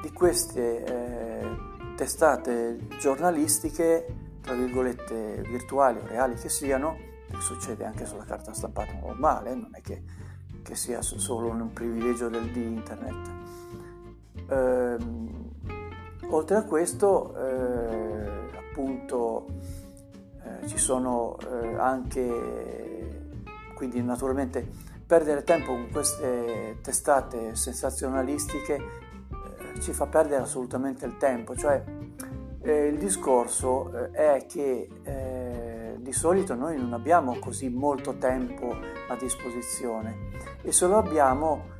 di 0.00 0.12
queste 0.12 0.84
eh, 0.84 1.48
testate 1.96 2.78
giornalistiche, 3.00 4.36
tra 4.40 4.54
virgolette 4.54 5.42
virtuali 5.48 5.98
o 5.98 6.06
reali 6.06 6.36
che 6.36 6.48
siano, 6.48 6.96
che 7.28 7.40
succede 7.40 7.84
anche 7.84 8.06
sulla 8.06 8.24
carta 8.24 8.52
stampata 8.52 8.92
normale, 9.00 9.54
non 9.56 9.70
è 9.72 9.80
che 9.80 10.26
che 10.68 10.74
sia 10.74 11.00
solo 11.00 11.48
un 11.48 11.72
privilegio 11.72 12.28
del, 12.28 12.50
di 12.50 12.62
internet. 12.62 13.30
Eh, 14.50 14.96
oltre 16.28 16.56
a 16.56 16.62
questo, 16.64 17.34
eh, 17.34 18.28
appunto, 18.54 19.46
eh, 20.44 20.66
ci 20.68 20.76
sono 20.76 21.38
eh, 21.38 21.74
anche, 21.78 23.30
quindi 23.74 24.02
naturalmente, 24.02 24.68
perdere 25.06 25.42
tempo 25.42 25.72
con 25.72 25.88
queste 25.90 26.76
testate 26.82 27.54
sensazionalistiche 27.54 28.74
eh, 28.74 29.80
ci 29.80 29.94
fa 29.94 30.04
perdere 30.04 30.42
assolutamente 30.42 31.06
il 31.06 31.16
tempo, 31.16 31.56
cioè 31.56 31.82
eh, 32.60 32.88
il 32.88 32.98
discorso 32.98 34.10
è 34.12 34.44
che 34.46 34.86
di 36.08 36.14
solito 36.14 36.54
noi 36.54 36.78
non 36.78 36.94
abbiamo 36.94 37.38
così 37.38 37.68
molto 37.68 38.16
tempo 38.16 38.74
a 39.08 39.16
disposizione 39.16 40.30
e 40.62 40.72
se 40.72 40.86
lo 40.86 40.96
abbiamo 40.96 41.76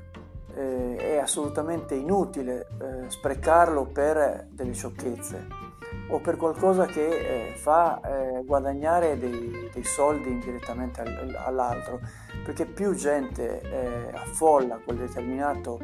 eh, 0.55 0.97
è 0.97 1.17
assolutamente 1.17 1.95
inutile 1.95 2.67
eh, 2.79 3.09
sprecarlo 3.09 3.87
per 3.87 4.47
delle 4.51 4.75
sciocchezze 4.75 5.47
o 6.11 6.21
per 6.21 6.37
qualcosa 6.37 6.85
che 6.85 7.07
eh, 7.07 7.55
fa 7.55 8.01
eh, 8.03 8.45
guadagnare 8.45 9.19
dei, 9.19 9.71
dei, 9.73 9.85
soldi 9.85 10.31
indirettamente 10.31 11.01
all'altro, 11.37 12.01
perché 12.45 12.67
più 12.67 12.95
gente 12.95 13.61
eh, 13.61 14.11
affolla 14.15 14.79
quel 14.85 14.99
determinato 14.99 15.79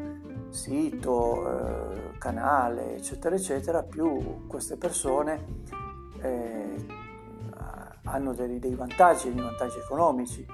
sito, 0.51 1.47
eh, 1.47 2.19
canale, 2.19 2.97
eccetera, 2.97 3.35
eccetera, 3.35 3.83
più 3.83 4.47
queste 4.47 4.77
persone 4.77 5.63
hanno 8.05 8.33
dei, 8.33 8.59
dei 8.59 8.75
vantaggi, 8.75 9.33
dei 9.33 9.43
vantaggi 9.43 9.79
economici. 9.79 10.47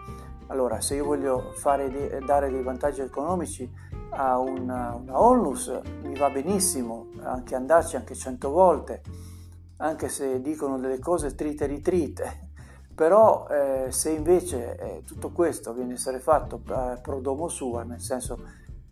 Allora, 0.49 0.81
se 0.81 0.97
io 0.97 1.05
voglio 1.05 1.53
de, 1.63 2.23
dare 2.25 2.51
dei 2.51 2.63
vantaggi 2.63 3.01
economici 3.03 3.71
a 4.11 4.39
una, 4.39 4.95
una, 4.95 5.21
onlus, 5.21 5.81
mi 6.03 6.17
va 6.17 6.29
benissimo 6.31 7.11
anche 7.23 7.55
andarci 7.55 7.97
anche 7.97 8.15
cento 8.15 8.51
volte, 8.51 9.03
anche 9.77 10.09
se 10.09 10.41
dicono 10.41 10.79
delle 10.79 10.99
cose 10.99 11.35
trite 11.35 11.67
ritrite. 11.67 12.49
Però 12.95 13.47
eh, 13.49 13.87
se 13.91 14.11
invece 14.11 14.77
eh, 14.77 15.03
tutto 15.05 15.31
questo 15.31 15.73
viene 15.73 15.93
a 15.93 15.95
essere 15.95 16.19
fatto 16.19 16.61
eh, 16.69 16.99
pro 17.01 17.21
domo 17.21 17.49
sua, 17.49 17.83
nel 17.83 18.01
senso 18.01 18.39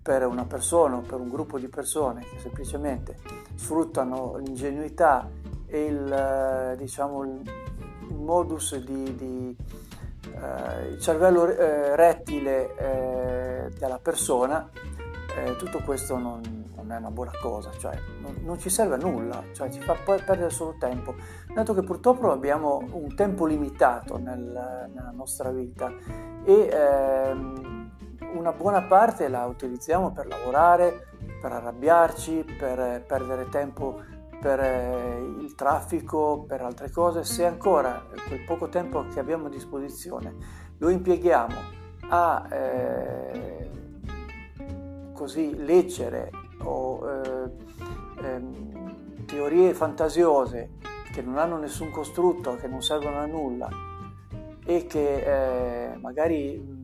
per 0.01 0.25
una 0.27 0.47
persona 0.47 0.97
o 0.97 1.01
per 1.01 1.21
un 1.21 1.29
gruppo 1.29 1.59
di 1.59 1.68
persone 1.68 2.23
che 2.23 2.38
semplicemente 2.38 3.16
sfruttano 3.57 4.37
l'ingenuità 4.37 5.29
e 5.66 5.85
il, 5.85 6.11
eh, 6.11 6.77
diciamo, 6.79 7.42
modus 8.29 8.77
di, 8.77 9.17
di 9.17 9.57
eh, 10.35 10.88
il 10.88 11.01
cervello 11.01 11.49
eh, 11.49 11.97
rettile 11.97 12.77
eh, 12.77 13.71
della 13.79 13.99
persona, 13.99 14.69
eh, 15.35 15.57
tutto 15.57 15.79
questo 15.79 16.19
non, 16.19 16.43
non, 16.77 16.93
è 16.93 16.97
una 16.99 17.11
buona 17.11 17.33
cosa, 17.41 17.71
cioè 17.79 17.99
non, 18.21 18.37
non, 18.43 18.59
ci 18.59 18.69
serve 18.69 18.97
a 18.97 18.99
nulla, 18.99 19.43
cioè 19.53 19.71
ci 19.71 19.81
fa 19.81 19.97
perdere 20.05 20.51
solo 20.51 20.77
tempo, 20.79 21.14
dato 21.55 21.73
che 21.73 21.83
purtroppo 21.83 22.31
abbiamo 22.31 22.87
un 22.93 23.14
tempo 23.14 23.47
limitato 23.47 24.19
nel, 24.19 24.41
nella 24.93 25.12
nostra 25.14 25.51
vita 25.51 25.91
e 26.45 26.69
ehm, 26.71 27.91
una 28.35 28.53
buona 28.53 28.83
parte 28.83 29.29
la 29.29 29.47
utilizziamo 29.47 30.12
per 30.12 30.27
lavorare, 30.27 31.07
per 31.41 31.53
arrabbiarci, 31.53 32.45
per 32.59 33.03
perdere 33.07 33.49
tempo 33.49 34.17
per 34.40 34.61
eh, 34.61 35.18
il 35.40 35.55
traffico, 35.55 36.44
per 36.46 36.62
altre 36.62 36.90
cose, 36.90 37.24
se 37.24 37.44
ancora 37.44 38.05
quel 38.27 38.44
poco 38.44 38.68
tempo 38.68 39.07
che 39.09 39.18
abbiamo 39.18 39.46
a 39.46 39.51
disposizione 39.51 40.66
lo 40.79 40.88
impieghiamo 40.90 41.55
a 42.11 42.46
eh, 42.51 43.70
così 45.12 45.57
leggere 45.57 46.31
o 46.62 47.01
eh, 47.07 47.51
ehm, 48.24 49.24
teorie 49.27 49.74
fantasiose 49.74 50.70
che 51.12 51.22
non 51.22 51.38
hanno 51.38 51.59
nessun 51.59 51.90
costrutto, 51.90 52.57
che 52.57 52.68
non 52.68 52.83
servono 52.83 53.18
a 53.18 53.27
nulla 53.27 53.68
e 54.64 54.87
che 54.87 55.90
eh, 55.90 55.96
magari 55.96 56.78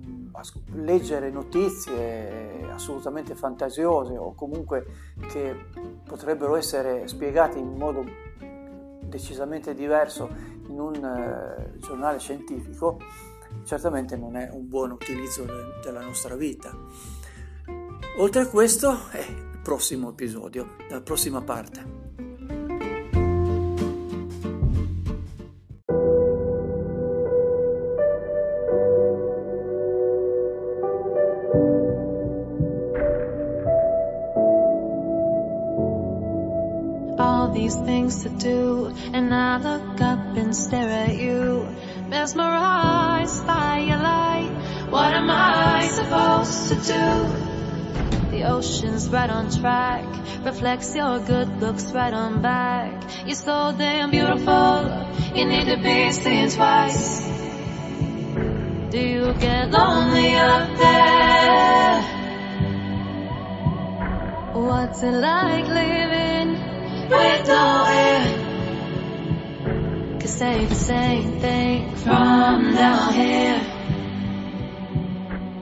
leggere 0.72 1.30
notizie 1.30 2.68
assolutamente 2.70 3.34
fantasiose 3.34 4.16
o 4.16 4.34
comunque 4.34 4.86
che 5.28 5.54
potrebbero 6.04 6.56
essere 6.56 7.06
spiegate 7.06 7.58
in 7.58 7.74
modo 7.76 8.04
decisamente 9.00 9.74
diverso 9.74 10.28
in 10.68 10.80
un 10.80 10.94
uh, 10.96 11.78
giornale 11.78 12.18
scientifico, 12.18 12.98
certamente 13.64 14.16
non 14.16 14.36
è 14.36 14.50
un 14.50 14.68
buon 14.68 14.90
utilizzo 14.90 15.44
de- 15.44 15.80
della 15.82 16.00
nostra 16.00 16.34
vita. 16.34 16.76
Oltre 18.18 18.42
a 18.42 18.48
questo 18.48 19.08
è 19.10 19.18
il 19.18 19.60
prossimo 19.62 20.10
episodio, 20.10 20.76
la 20.88 21.00
prossima 21.00 21.42
parte. 21.42 22.03
Stare 40.54 40.88
at 40.88 41.16
you, 41.16 41.68
mesmerized 42.08 43.46
by 43.46 43.78
your 43.80 43.98
light. 43.98 44.50
What 44.88 45.12
am 45.14 45.28
I 45.30 45.86
supposed 45.88 46.68
to 46.68 46.74
do? 46.76 48.30
The 48.30 48.44
ocean's 48.44 49.08
right 49.08 49.30
on 49.30 49.50
track, 49.50 50.04
reflects 50.44 50.94
your 50.94 51.18
good 51.20 51.60
looks 51.60 51.92
right 51.92 52.14
on 52.14 52.40
back. 52.42 53.02
You're 53.26 53.34
so 53.34 53.74
damn 53.76 54.10
beautiful, 54.10 55.08
you 55.34 55.44
need 55.44 55.66
to 55.66 55.76
be 55.76 56.12
seen 56.12 56.48
twice. 56.50 57.26
Do 58.90 58.98
you 58.98 59.34
get 59.34 59.70
lonely 59.70 60.36
up 60.36 60.78
there? 60.78 62.02
What's 64.54 65.02
it 65.02 65.12
like 65.12 65.66
living? 65.66 66.74
with 67.08 67.46
no 67.46 67.84
air. 67.88 68.43
Say 70.38 70.66
the 70.66 70.74
same 70.74 71.40
thing 71.40 71.94
from 71.94 72.74
down 72.74 73.12
here. 73.14 73.60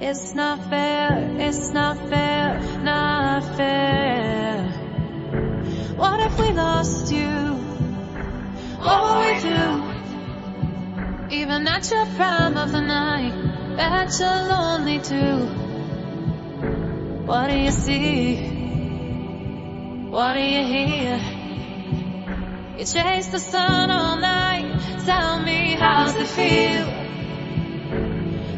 It's 0.00 0.34
not 0.34 0.70
fair, 0.70 1.36
it's 1.38 1.68
not 1.72 1.98
fair, 2.08 2.58
not 2.80 3.44
fair. 3.54 4.64
What 5.96 6.20
if 6.20 6.38
we 6.40 6.52
lost 6.52 7.12
you? 7.12 7.28
What 8.80 8.98
would 9.04 9.26
we 9.26 9.40
do? 9.50 11.36
Even 11.42 11.68
at 11.68 11.90
your 11.90 12.06
prime 12.16 12.56
of 12.56 12.72
the 12.72 12.80
night, 12.80 13.34
bet 13.76 14.18
you're 14.18 14.42
lonely 14.54 15.00
too. 15.00 15.48
What 17.26 17.50
do 17.50 17.58
you 17.58 17.72
see? 17.72 18.36
What 20.08 20.32
do 20.32 20.40
you 20.40 20.64
hear? 20.64 21.20
You 22.78 22.86
chase 22.86 23.26
the 23.28 23.38
sun 23.38 23.90
all 23.90 24.16
night. 24.16 24.51
Tell 25.04 25.42
me, 25.42 25.76
how's 25.78 26.14
it 26.14 26.26
feel? 26.28 26.84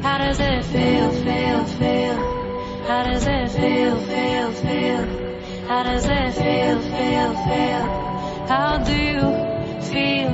How 0.03 0.19
does 0.19 0.39
it 0.41 0.65
feel, 0.65 1.11
feel, 1.13 1.65
feel? 1.65 2.17
How 2.87 3.03
does 3.05 3.27
it 3.27 3.51
feel, 3.51 3.97
feel, 3.97 4.53
feel? 4.53 5.05
How 5.67 5.83
does 5.83 6.05
it 6.07 6.33
feel, 6.35 6.79
feel, 6.81 7.33
feel? 7.47 7.85
How 8.47 8.79
do 8.85 8.95
you 8.95 9.21
feel? 9.91 10.31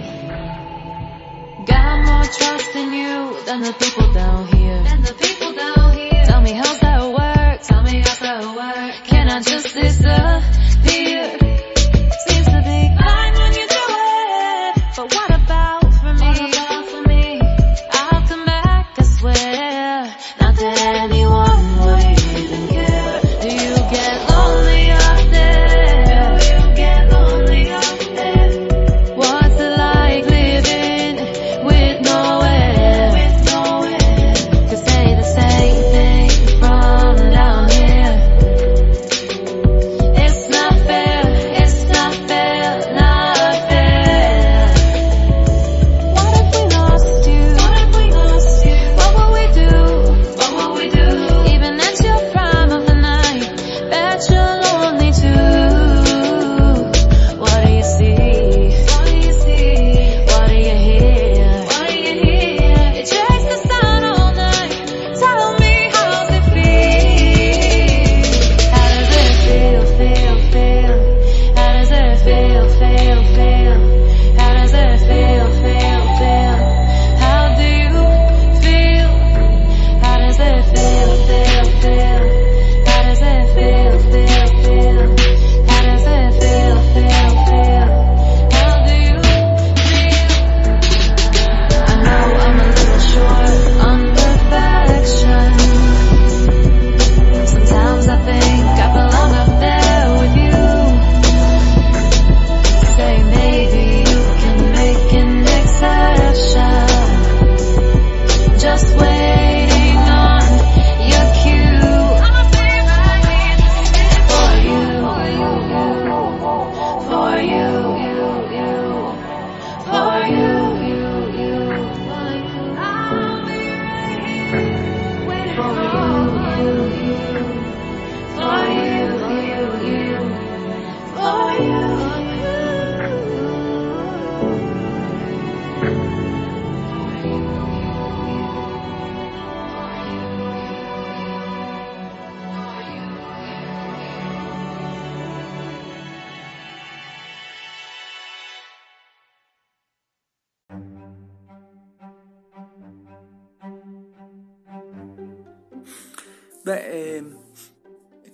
Got 1.66 2.04
more 2.04 2.24
trust 2.24 2.74
in 2.74 2.92
you 2.92 3.44
than 3.44 3.60
the 3.62 3.72
people 3.78 4.12
down 4.12 4.46
here. 4.48 4.82
Than 4.82 5.02
the 5.02 5.14
people 5.14 5.52
down 5.54 5.92
here. 5.96 6.24
Tell 6.26 6.40
me 6.40 6.52
how's 6.52 6.80
that 6.80 7.02
work? 7.02 7.62
Tell 7.62 7.82
me 7.82 8.00
how's 8.00 8.18
that 8.18 8.42
work? 8.44 9.04
Can 9.04 9.28
I 9.30 9.40
just 9.40 9.74
disappear? 9.74 11.39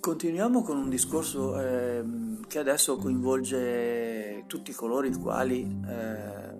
Continuiamo 0.07 0.61
con 0.61 0.77
un 0.77 0.87
discorso 0.87 1.59
eh, 1.59 2.01
che 2.47 2.59
adesso 2.59 2.95
coinvolge 2.95 4.45
tutti 4.47 4.71
coloro 4.71 5.05
i 5.05 5.13
quali 5.13 5.63
eh, 5.85 6.55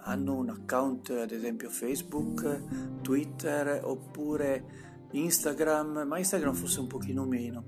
hanno 0.00 0.34
un 0.34 0.50
account, 0.50 1.08
ad 1.08 1.30
esempio 1.30 1.70
Facebook, 1.70 3.00
Twitter 3.00 3.80
oppure 3.82 4.64
Instagram, 5.12 6.04
ma 6.06 6.18
Instagram 6.18 6.52
forse 6.52 6.80
un 6.80 6.86
pochino 6.86 7.24
meno, 7.24 7.64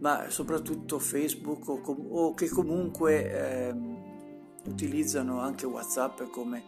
ma 0.00 0.28
soprattutto 0.28 0.98
Facebook 0.98 1.66
o, 1.70 1.80
com- 1.80 2.08
o 2.10 2.34
che 2.34 2.50
comunque 2.50 3.68
ehm, 3.68 3.96
utilizzano 4.66 5.40
anche 5.40 5.64
WhatsApp 5.64 6.24
come, 6.24 6.64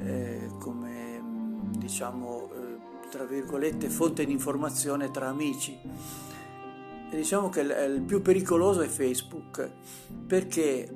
eh, 0.00 0.48
come 0.58 1.22
diciamo, 1.78 2.50
eh, 2.52 3.08
tra 3.08 3.22
virgolette, 3.22 3.88
fonte 3.88 4.24
di 4.24 4.32
informazione 4.32 5.12
tra 5.12 5.28
amici. 5.28 6.34
Diciamo 7.10 7.48
che 7.48 7.60
il, 7.60 7.94
il 7.96 8.02
più 8.02 8.20
pericoloso 8.20 8.82
è 8.82 8.88
Facebook 8.88 9.70
perché 10.26 10.88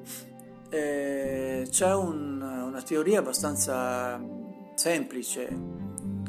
eh, 0.68 1.66
c'è 1.68 1.94
un, 1.94 2.40
una 2.40 2.82
teoria 2.82 3.18
abbastanza 3.20 4.20
semplice 4.74 5.48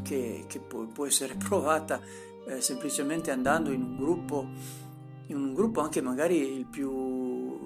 che, 0.04 0.46
che 0.48 0.60
può, 0.60 0.86
può, 0.88 1.06
essere 1.06 1.36
provata 1.42 2.02
eh, 2.48 2.60
semplicemente 2.60 3.32
andando 3.32 3.72
in 3.72 3.82
un 3.82 3.96
gruppo, 3.96 4.50
in 5.28 5.38
un 5.38 5.54
gruppo 5.54 5.82
anche 5.82 6.02
magari 6.02 6.58
il 6.58 6.66
più 6.66 7.60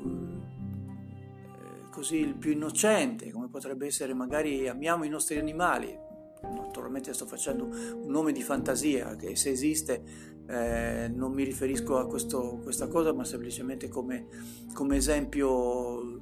eh, 1.53 1.89
così 1.89 2.17
il 2.17 2.35
più 2.35 2.51
innocente, 2.51 3.31
come 3.31 3.47
potrebbe 3.47 3.87
essere 3.87 4.13
magari 4.13 4.67
amiamo 4.67 5.03
i 5.03 5.09
nostri 5.09 5.37
animali. 5.37 6.03
Naturalmente 6.41 7.13
sto 7.13 7.25
facendo 7.25 7.63
un 7.65 8.09
nome 8.09 8.31
di 8.31 8.43
fantasia 8.43 9.15
che 9.15 9.35
se 9.35 9.49
esiste 9.49 10.34
eh, 10.47 11.11
non 11.13 11.31
mi 11.31 11.43
riferisco 11.43 11.97
a 11.97 12.07
questo, 12.07 12.59
questa 12.61 12.87
cosa, 12.87 13.13
ma 13.13 13.23
semplicemente 13.23 13.87
come, 13.87 14.27
come 14.73 14.97
esempio 14.97 16.19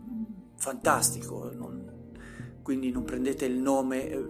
fantastico. 0.56 1.52
Non, 1.54 1.92
quindi 2.62 2.92
non 2.92 3.04
prendete 3.04 3.46
il 3.46 3.58
nome 3.58 4.10
eh, 4.10 4.26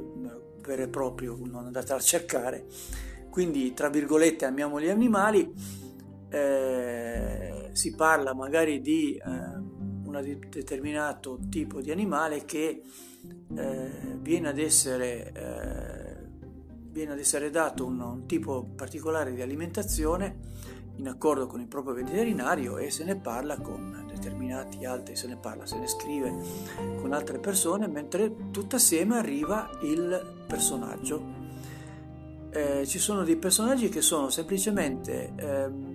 vero 0.61 0.83
e 0.83 0.87
proprio, 0.87 1.37
non 1.43 1.65
andate 1.65 1.93
a 1.93 1.99
cercare. 1.99 2.65
Quindi, 3.29 3.73
tra 3.73 3.89
virgolette, 3.89 4.45
amiamo 4.45 4.79
gli 4.79 4.89
animali. 4.89 5.53
Eh, 6.29 7.69
si 7.73 7.93
parla 7.95 8.33
magari 8.33 8.81
di 8.81 9.15
eh, 9.15 9.21
un 9.27 10.39
determinato 10.49 11.39
tipo 11.49 11.81
di 11.81 11.91
animale 11.91 12.45
che 12.45 12.81
eh, 13.55 13.91
viene 14.19 14.49
ad 14.49 14.57
essere 14.57 15.31
eh, 15.31 16.02
viene 16.93 17.13
ad 17.13 17.19
essere 17.19 17.49
dato 17.49 17.85
un, 17.85 17.99
un 17.99 18.25
tipo 18.27 18.63
particolare 18.75 19.33
di 19.33 19.41
alimentazione 19.41 20.51
in 20.97 21.07
accordo 21.07 21.47
con 21.47 21.59
il 21.59 21.67
proprio 21.67 21.95
veterinario 21.95 22.77
e 22.77 22.91
se 22.91 23.03
ne 23.03 23.15
parla 23.15 23.57
con 23.57 24.05
determinati 24.07 24.85
altri, 24.85 25.15
se 25.15 25.27
ne 25.27 25.37
parla, 25.37 25.65
se 25.65 25.79
ne 25.79 25.87
scrive 25.87 26.31
con 27.01 27.11
altre 27.13 27.39
persone, 27.39 27.87
mentre 27.87 28.51
tutto 28.51 28.75
assieme 28.75 29.17
arriva 29.17 29.69
il 29.81 30.45
personaggio. 30.47 31.41
Eh, 32.51 32.85
ci 32.85 32.99
sono 32.99 33.23
dei 33.23 33.37
personaggi 33.37 33.89
che 33.89 34.01
sono 34.01 34.29
semplicemente 34.29 35.33
ehm, 35.35 35.91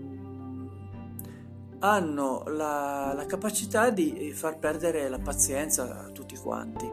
hanno 1.78 2.42
la, 2.48 3.12
la, 3.14 3.26
capacità 3.26 3.90
di 3.90 4.32
far 4.34 4.58
perdere 4.58 5.08
la 5.08 5.20
pazienza 5.20 6.06
a 6.06 6.08
tutti 6.08 6.34
quanti, 6.36 6.90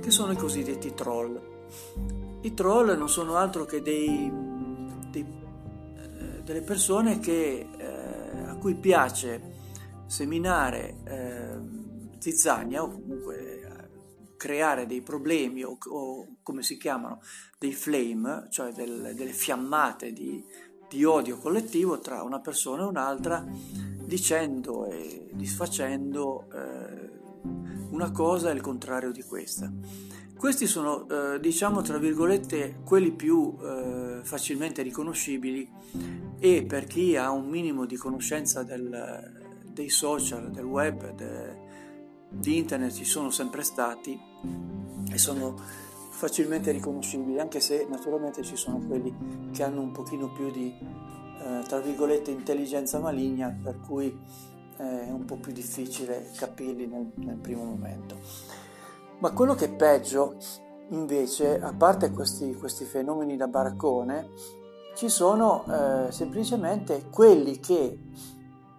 che 0.00 0.10
sono 0.10 0.32
i 0.32 0.36
cosiddetti 0.36 0.94
troll. 0.94 2.21
I 2.42 2.54
troll 2.54 2.96
non 2.96 3.08
sono 3.08 3.36
altro 3.36 3.64
che 3.64 3.82
dei, 3.82 4.30
dei, 5.10 5.24
eh, 5.24 6.42
delle 6.42 6.62
persone 6.62 7.20
che, 7.20 7.68
eh, 7.76 8.42
a 8.46 8.56
cui 8.56 8.74
piace 8.74 9.60
seminare 10.06 10.96
eh, 11.04 11.58
zizzania 12.18 12.82
o 12.82 12.90
comunque 12.90 13.60
eh, 13.60 14.36
creare 14.36 14.86
dei 14.86 15.02
problemi 15.02 15.62
o, 15.62 15.78
o, 15.88 16.36
come 16.42 16.62
si 16.62 16.76
chiamano 16.76 17.20
dei 17.58 17.72
flame, 17.72 18.48
cioè 18.50 18.72
del, 18.72 19.12
delle 19.14 19.32
fiammate 19.32 20.12
di, 20.12 20.44
di 20.88 21.04
odio 21.04 21.38
collettivo 21.38 22.00
tra 22.00 22.22
una 22.22 22.40
persona 22.40 22.82
e 22.82 22.86
un'altra 22.86 23.46
dicendo 24.04 24.86
e 24.86 25.30
disfacendo 25.32 26.48
eh, 26.52 27.20
una 27.90 28.10
cosa 28.10 28.50
e 28.50 28.54
il 28.54 28.60
contrario 28.60 29.12
di 29.12 29.22
questa. 29.22 29.72
Questi 30.42 30.66
sono, 30.66 31.06
eh, 31.08 31.38
diciamo, 31.38 31.82
tra 31.82 31.98
virgolette, 31.98 32.80
quelli 32.84 33.12
più 33.12 33.56
eh, 33.62 34.22
facilmente 34.24 34.82
riconoscibili 34.82 35.70
e 36.40 36.64
per 36.64 36.86
chi 36.86 37.14
ha 37.14 37.30
un 37.30 37.46
minimo 37.46 37.86
di 37.86 37.94
conoscenza 37.94 38.64
del, 38.64 39.62
dei 39.72 39.88
social, 39.88 40.50
del 40.50 40.64
web, 40.64 41.14
de, 41.14 41.56
di 42.28 42.56
internet 42.56 42.90
ci 42.90 43.04
sono 43.04 43.30
sempre 43.30 43.62
stati 43.62 44.18
e 45.12 45.16
sono 45.16 45.54
facilmente 46.10 46.72
riconoscibili, 46.72 47.38
anche 47.38 47.60
se 47.60 47.86
naturalmente 47.88 48.42
ci 48.42 48.56
sono 48.56 48.78
quelli 48.78 49.14
che 49.52 49.62
hanno 49.62 49.80
un 49.80 49.92
pochino 49.92 50.32
più 50.32 50.50
di, 50.50 50.74
eh, 50.76 51.62
tra 51.68 51.78
virgolette, 51.78 52.32
intelligenza 52.32 52.98
maligna, 52.98 53.56
per 53.62 53.78
cui 53.78 54.06
eh, 54.78 55.06
è 55.06 55.10
un 55.12 55.24
po' 55.24 55.36
più 55.36 55.52
difficile 55.52 56.32
capirli 56.34 56.88
nel, 56.88 57.12
nel 57.14 57.36
primo 57.36 57.62
momento. 57.62 58.61
Ma 59.22 59.30
quello 59.30 59.54
che 59.54 59.66
è 59.66 59.72
peggio, 59.72 60.34
invece, 60.88 61.60
a 61.60 61.72
parte 61.72 62.10
questi, 62.10 62.56
questi 62.56 62.84
fenomeni 62.84 63.36
da 63.36 63.46
baraccone, 63.46 64.30
ci 64.96 65.08
sono 65.08 65.62
eh, 65.64 66.10
semplicemente 66.10 67.04
quelli 67.08 67.60
che 67.60 68.00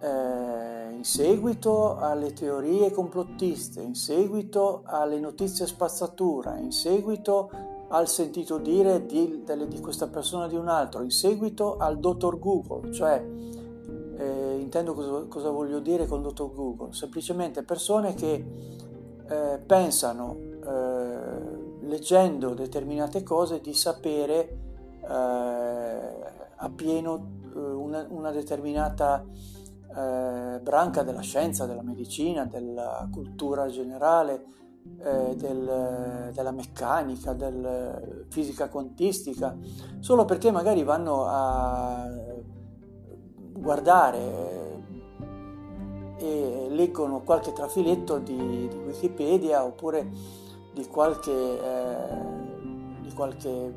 eh, 0.00 0.90
in 0.92 1.02
seguito 1.02 1.96
alle 1.96 2.34
teorie 2.34 2.90
complottiste, 2.90 3.80
in 3.80 3.94
seguito 3.94 4.82
alle 4.84 5.18
notizie 5.18 5.66
spazzatura, 5.66 6.58
in 6.58 6.72
seguito 6.72 7.50
al 7.88 8.06
sentito 8.06 8.58
dire 8.58 9.06
di, 9.06 9.44
di 9.66 9.80
questa 9.80 10.08
persona 10.08 10.44
o 10.44 10.48
di 10.48 10.56
un 10.56 10.68
altro, 10.68 11.00
in 11.00 11.10
seguito 11.10 11.78
al 11.78 11.98
dottor 11.98 12.38
Google, 12.38 12.92
cioè 12.92 13.24
eh, 14.18 14.58
intendo 14.60 14.92
cosa, 14.92 15.24
cosa 15.26 15.48
voglio 15.48 15.80
dire 15.80 16.06
con 16.06 16.20
dottor 16.20 16.52
Google, 16.52 16.92
semplicemente 16.92 17.62
persone 17.62 18.12
che 18.12 18.82
eh, 19.34 19.58
pensano, 19.58 20.36
eh, 20.64 21.86
leggendo 21.86 22.54
determinate 22.54 23.22
cose, 23.22 23.60
di 23.60 23.74
sapere 23.74 24.56
eh, 25.02 26.32
appieno 26.56 27.26
eh, 27.54 27.58
una, 27.58 28.06
una, 28.08 28.30
determinata 28.30 29.24
eh, 29.24 30.60
branca 30.62 31.02
della 31.02 31.20
scienza, 31.20 31.66
della 31.66 31.82
medicina, 31.82 32.44
della 32.44 33.08
cultura 33.10 33.66
generale, 33.68 34.44
eh, 35.02 35.34
del, 35.36 36.30
della 36.32 36.52
meccanica, 36.52 37.32
della 37.32 38.00
fisica 38.28 38.68
quantistica, 38.68 39.56
solo 40.00 40.24
perché 40.24 40.50
magari 40.50 40.84
vanno 40.84 41.24
a 41.26 42.08
guardare 43.56 44.73
e 46.24 46.68
leggono 46.70 47.20
qualche 47.20 47.52
trafiletto 47.52 48.18
di, 48.18 48.34
di 48.66 48.76
Wikipedia 48.86 49.62
oppure 49.62 50.08
di 50.72 50.86
qualche, 50.86 51.30
eh, 51.30 51.96
di 53.02 53.12
qualche 53.12 53.74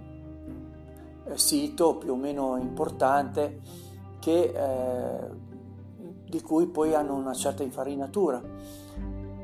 eh, 1.25 1.37
sito 1.37 1.95
più 1.95 2.13
o 2.13 2.15
meno 2.15 2.55
importante 2.55 3.59
che, 4.19 4.53
eh, 4.55 5.29
di 6.25 6.41
cui 6.41 6.67
poi 6.67 6.93
hanno 6.93 7.15
una 7.15 7.33
certa 7.33 7.63
infarinatura. 7.63 8.41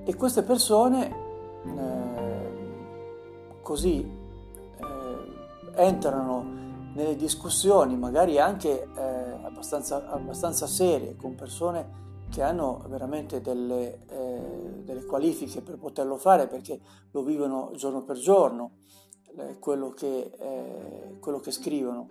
E 0.06 0.16
queste 0.16 0.44
persone 0.44 1.16
eh, 1.66 2.42
così 3.62 4.00
eh, 4.00 5.74
entrano 5.76 6.62
nelle 6.94 7.18
discussioni, 7.18 7.98
magari 7.98 8.39
anche 8.39 8.88
eh, 8.96 9.44
abbastanza, 9.44 10.10
abbastanza 10.10 10.68
serie, 10.68 11.18
con 11.18 11.36
persone 11.36 12.04
che 12.34 12.41
hanno 12.41 12.84
veramente 12.88 13.41
delle, 13.41 14.00
eh, 14.08 14.82
delle, 14.84 15.06
qualifiche 15.06 15.62
per 15.62 15.78
poterlo 15.78 16.17
fare 16.17 16.48
perché 16.48 16.80
lo 17.12 17.22
vivono 17.22 17.69
giorno 17.76 18.04
per 18.04 18.17
giorno, 18.17 18.72
eh, 19.38 19.60
quello, 19.60 19.91
che, 19.91 20.32
eh, 20.39 21.19
quello, 21.19 21.39
che, 21.39 21.52
scrivono. 21.52 22.08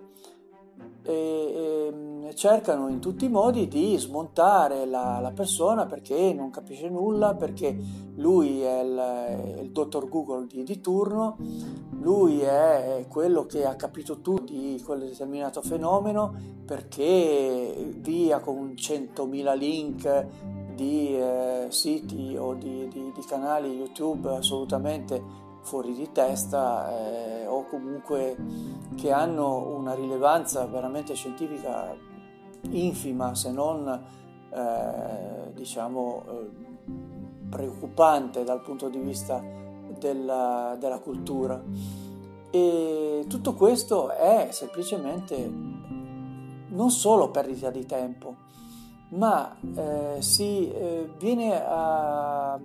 E, 1.05 1.13
e, 1.13 2.35
cercano 2.35 2.89
in 2.89 2.99
tutti 2.99 3.27
i 3.27 3.29
modi 3.29 3.69
di 3.69 3.97
smontare 3.99 4.87
la, 4.87 5.19
la, 5.21 5.33
persona 5.33 5.85
perché 5.85 6.33
non 6.33 6.51
capisce 6.51 6.89
nulla, 6.89 7.35
perché 7.35 7.77
lui 8.17 8.63
è 8.63 8.81
il, 8.81 9.61
il 9.65 9.71
dottor 9.71 10.09
Google 10.09 10.47
di, 10.47 10.63
di, 10.63 10.81
turno, 10.81 11.37
lui 12.01 12.41
è 12.41 13.05
quello 13.09 13.45
che 13.47 13.67
ha 13.67 13.75
capito 13.75 14.21
tutto 14.21 14.53
di 14.53 14.81
quel 14.85 15.01
determinato 15.01 15.61
fenomeno 15.61 16.35
perché 16.65 17.93
via 17.99 18.39
con 18.41 18.73
100.000 18.75 19.59
link 19.59 20.27
di 20.75 21.15
eh, 21.15 21.67
siti 21.69 22.35
o 22.37 22.55
di, 22.55 22.89
di, 22.89 23.13
di 23.15 23.25
canali 23.27 23.77
YouTube 23.77 24.31
assolutamente 24.31 25.42
fuori 25.62 25.94
di 25.94 26.11
testa 26.12 26.90
eh, 26.90 27.46
o 27.46 27.64
comunque 27.64 28.37
che 28.96 29.11
hanno 29.11 29.68
una 29.75 29.94
rilevanza 29.94 30.66
veramente 30.66 31.14
scientifica 31.14 31.94
infima 32.70 33.35
se 33.35 33.51
non 33.51 33.88
eh, 34.51 35.53
diciamo 35.55 36.25
eh, 36.29 36.51
preoccupante 37.48 38.44
dal 38.44 38.61
punto 38.62 38.88
di 38.88 38.98
vista 38.98 39.42
della, 39.98 40.77
della 40.79 40.98
cultura. 40.98 41.62
E 42.51 43.25
tutto 43.29 43.55
questo 43.55 44.11
è 44.11 44.48
semplicemente 44.51 45.51
non 46.68 46.90
solo 46.90 47.31
perdita 47.31 47.70
di 47.70 47.87
tempo, 47.87 48.37
ma 49.11 49.55
eh, 49.75 50.16
si 50.20 50.70
eh, 50.70 51.11
viene 51.18 51.62
a, 51.62 52.59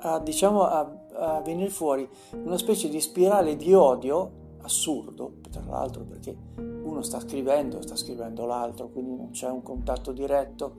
a, 0.00 0.18
diciamo, 0.20 0.62
a, 0.62 0.90
a 1.14 1.40
venire 1.40 1.70
fuori 1.70 2.08
una 2.44 2.58
specie 2.58 2.88
di 2.88 3.00
spirale 3.00 3.56
di 3.56 3.72
odio 3.72 4.46
assurdo, 4.62 5.34
tra 5.50 5.62
l'altro 5.66 6.04
perché 6.04 6.36
uno 6.56 7.02
sta 7.02 7.20
scrivendo, 7.20 7.80
sta 7.82 7.96
scrivendo 7.96 8.44
l'altro, 8.46 8.88
quindi 8.88 9.14
non 9.16 9.30
c'è 9.30 9.48
un 9.48 9.62
contatto 9.62 10.12
diretto, 10.12 10.76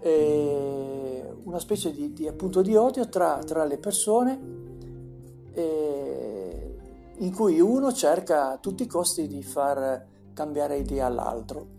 e 0.00 1.34
una 1.44 1.58
specie 1.58 1.92
di, 1.92 2.12
di, 2.12 2.28
appunto, 2.28 2.62
di 2.62 2.76
odio 2.76 3.08
tra, 3.08 3.38
tra 3.44 3.64
le 3.64 3.78
persone 3.78 4.64
in 7.18 7.34
cui 7.34 7.60
uno 7.60 7.92
cerca 7.92 8.50
a 8.50 8.58
tutti 8.58 8.82
i 8.82 8.86
costi 8.86 9.26
di 9.26 9.42
far 9.42 10.06
cambiare 10.34 10.76
idea 10.76 11.06
all'altro 11.06 11.75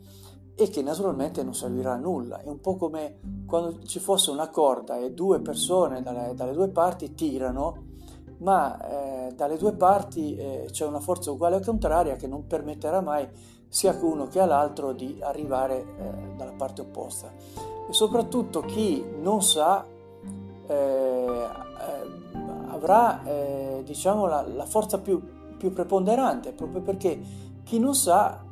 e 0.59 0.69
che 0.69 0.81
naturalmente 0.81 1.43
non 1.43 1.53
servirà 1.53 1.93
a 1.93 1.97
nulla. 1.97 2.41
È 2.41 2.47
un 2.47 2.59
po' 2.59 2.77
come 2.77 3.19
quando 3.45 3.83
ci 3.83 3.99
fosse 3.99 4.31
una 4.31 4.49
corda 4.49 4.97
e 4.97 5.11
due 5.11 5.39
persone 5.39 6.01
dalle, 6.01 6.33
dalle 6.33 6.53
due 6.53 6.69
parti 6.69 7.13
tirano, 7.13 7.85
ma 8.39 9.27
eh, 9.27 9.33
dalle 9.35 9.57
due 9.57 9.73
parti 9.73 10.35
eh, 10.35 10.67
c'è 10.71 10.87
una 10.87 10.99
forza 10.99 11.29
uguale 11.29 11.57
o 11.57 11.59
contraria 11.59 12.15
che 12.15 12.25
non 12.25 12.47
permetterà 12.47 13.01
mai 13.01 13.27
sia 13.67 13.91
a 13.91 13.97
uno 14.01 14.27
che 14.27 14.39
all'altro 14.39 14.93
di 14.93 15.19
arrivare 15.21 15.79
eh, 15.79 16.35
dalla 16.35 16.53
parte 16.57 16.81
opposta. 16.81 17.31
E 17.87 17.93
soprattutto 17.93 18.61
chi 18.61 19.05
non 19.21 19.43
sa 19.43 19.85
eh, 20.65 20.73
eh, 20.73 22.27
avrà 22.69 23.23
eh, 23.25 23.81
diciamo 23.85 24.25
la, 24.25 24.41
la 24.41 24.65
forza 24.65 24.99
più, 24.99 25.21
più 25.55 25.71
preponderante 25.71 26.51
proprio 26.51 26.81
perché 26.81 27.45
chi 27.63 27.77
non 27.79 27.93
sa 27.93 28.45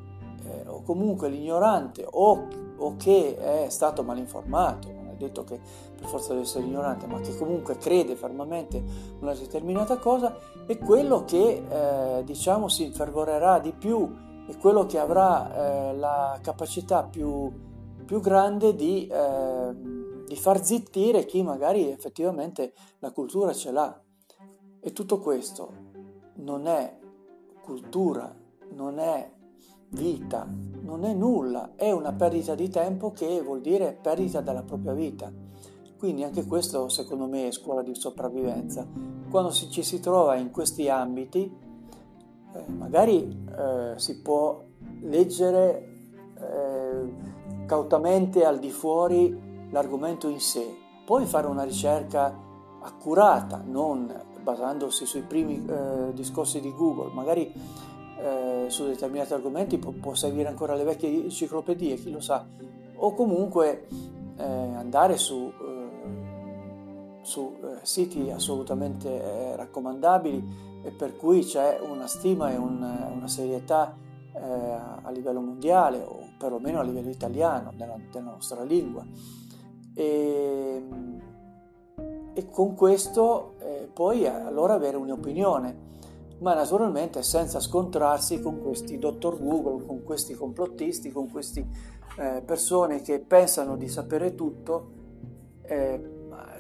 eh, 0.47 0.67
o 0.67 0.81
comunque 0.83 1.29
l'ignorante 1.29 2.05
o, 2.09 2.47
o, 2.77 2.95
che 2.97 3.37
è 3.37 3.69
stato 3.69 4.03
mal 4.03 4.17
informato, 4.17 4.91
non 4.91 5.09
è 5.09 5.15
detto 5.15 5.43
che 5.43 5.59
per 5.95 6.07
forza 6.07 6.29
deve 6.29 6.41
essere 6.41 6.65
ignorante, 6.65 7.07
ma 7.07 7.19
che 7.19 7.35
comunque 7.37 7.77
crede 7.77 8.15
fermamente 8.15 8.83
una 9.19 9.33
determinata 9.33 9.97
cosa, 9.97 10.37
è 10.65 10.77
quello 10.77 11.25
che 11.25 11.63
eh, 11.67 12.23
diciamo 12.23 12.67
si 12.67 12.83
infervorerà 12.83 13.59
di 13.59 13.71
più, 13.71 14.09
è 14.47 14.57
quello 14.57 14.85
che 14.85 14.99
avrà 14.99 15.89
eh, 15.89 15.95
la 15.95 16.37
capacità 16.41 17.03
più, 17.03 17.51
più 18.05 18.19
grande 18.19 18.75
di, 18.75 19.07
eh, 19.07 19.75
di 20.27 20.35
far 20.35 20.63
zittire 20.63 21.25
chi 21.25 21.41
magari 21.41 21.89
effettivamente 21.89 22.73
la 22.99 23.11
cultura 23.11 23.53
ce 23.53 23.71
l'ha. 23.71 23.99
E 24.79 24.93
tutto 24.93 25.19
questo 25.19 25.71
non 26.35 26.67
è 26.67 26.99
cultura, 27.63 28.31
non 28.73 28.99
è 28.99 29.31
vita, 29.95 30.47
non 30.81 31.03
è 31.03 31.13
nulla, 31.13 31.71
è 31.75 31.91
una 31.91 32.13
perdita 32.13 32.53
di 32.53 32.69
tempo 32.69 33.11
che 33.11 33.41
vuol 33.41 33.61
dire 33.61 33.97
perdita 33.99 34.41
della 34.41 34.61
propria 34.61 34.93
vita. 34.93 35.31
Quindi 35.97 36.23
anche 36.23 36.45
questo 36.45 36.89
secondo 36.89 37.25
me 37.25 37.47
è 37.47 37.51
scuola 37.51 37.81
di 37.81 37.95
sopravvivenza. 37.95 38.85
Quando 39.29 39.51
ci 39.51 39.81
si 39.81 39.99
trova 39.99 40.35
in 40.35 40.51
questi 40.51 40.87
ambiti, 40.89 41.51
eh, 42.53 42.71
magari 42.71 43.45
eh, 43.57 43.93
si 43.95 44.21
può 44.21 44.63
leggere 45.01 45.89
eh, 46.39 47.13
cautamente 47.65 48.45
al 48.45 48.59
di 48.59 48.69
fuori 48.69 49.67
l'argomento 49.71 50.27
in 50.27 50.39
sé, 50.39 50.65
poi 51.05 51.25
fare 51.25 51.47
una 51.47 51.63
ricerca 51.63 52.33
accurata, 52.81 53.63
non 53.65 54.13
basandosi 54.41 55.05
sui 55.07 55.21
primi 55.21 55.65
eh, 55.65 56.13
discorsi 56.13 56.61
di 56.61 56.71
Google, 56.71 57.11
magari 57.13 57.51
su 58.69 58.85
determinati 58.85 59.33
argomenti 59.33 59.77
può, 59.77 59.91
può, 59.91 60.13
servire 60.13 60.47
ancora 60.47 60.75
le 60.75 60.83
vecchie 60.83 61.09
enciclopedie, 61.23 61.95
chi 61.95 62.11
lo 62.11 62.19
sa, 62.19 62.45
o 62.95 63.13
comunque 63.13 63.87
eh, 64.37 64.43
andare 64.43 65.17
su, 65.17 65.51
eh, 65.61 67.19
su 67.21 67.55
eh, 67.61 67.79
siti 67.81 68.29
assolutamente 68.31 69.09
eh, 69.09 69.55
raccomandabili 69.55 70.81
e 70.83 70.91
per 70.91 71.15
cui 71.15 71.43
c'è 71.43 71.79
una 71.81 72.07
stima 72.07 72.51
e 72.51 72.57
un, 72.57 73.09
una 73.15 73.27
serietà 73.27 74.03
a 74.37 75.09
livello 75.11 75.39
mondiale 75.39 76.03
o 76.05 76.31
perlomeno 76.37 76.81
a 76.81 76.83
livello 76.83 77.09
italiano, 77.09 77.71
della, 77.73 77.95
della 78.11 78.31
nostra 78.31 78.63
lingua. 78.63 79.05
E, 79.93 80.83
e 82.33 82.49
con 82.49 82.75
questo 82.75 83.53
eh, 83.59 83.89
poi 83.91 84.27
allora 84.27 84.73
avere 84.73 84.97
un'opinione 84.97 85.93
ma 86.45 86.53
naturalmente 86.53 87.23
senza 87.23 87.59
scontrarsi 87.59 88.39
con 88.39 88.61
questi 88.61 88.99
dottor 88.99 89.41
Google, 89.41 89.83
con 89.83 90.03
questi 90.03 90.35
complottisti, 90.35 91.11
con 91.11 91.27
queste 91.27 91.65
eh, 92.19 92.43
persone 92.45 93.01
che 93.01 93.17
pensano 93.17 93.75
di 93.75 93.87
sapere 93.87 94.35
tutto, 94.35 94.91
eh, 95.63 96.11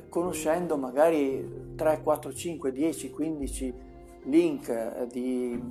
conoscendo 0.09 0.75
magari 0.75 1.73
3, 1.75 2.01
4, 2.01 2.33
5, 2.33 2.71
10, 2.71 3.11
15 3.11 3.73
link 4.23 4.69
eh, 4.69 5.07
di, 5.07 5.61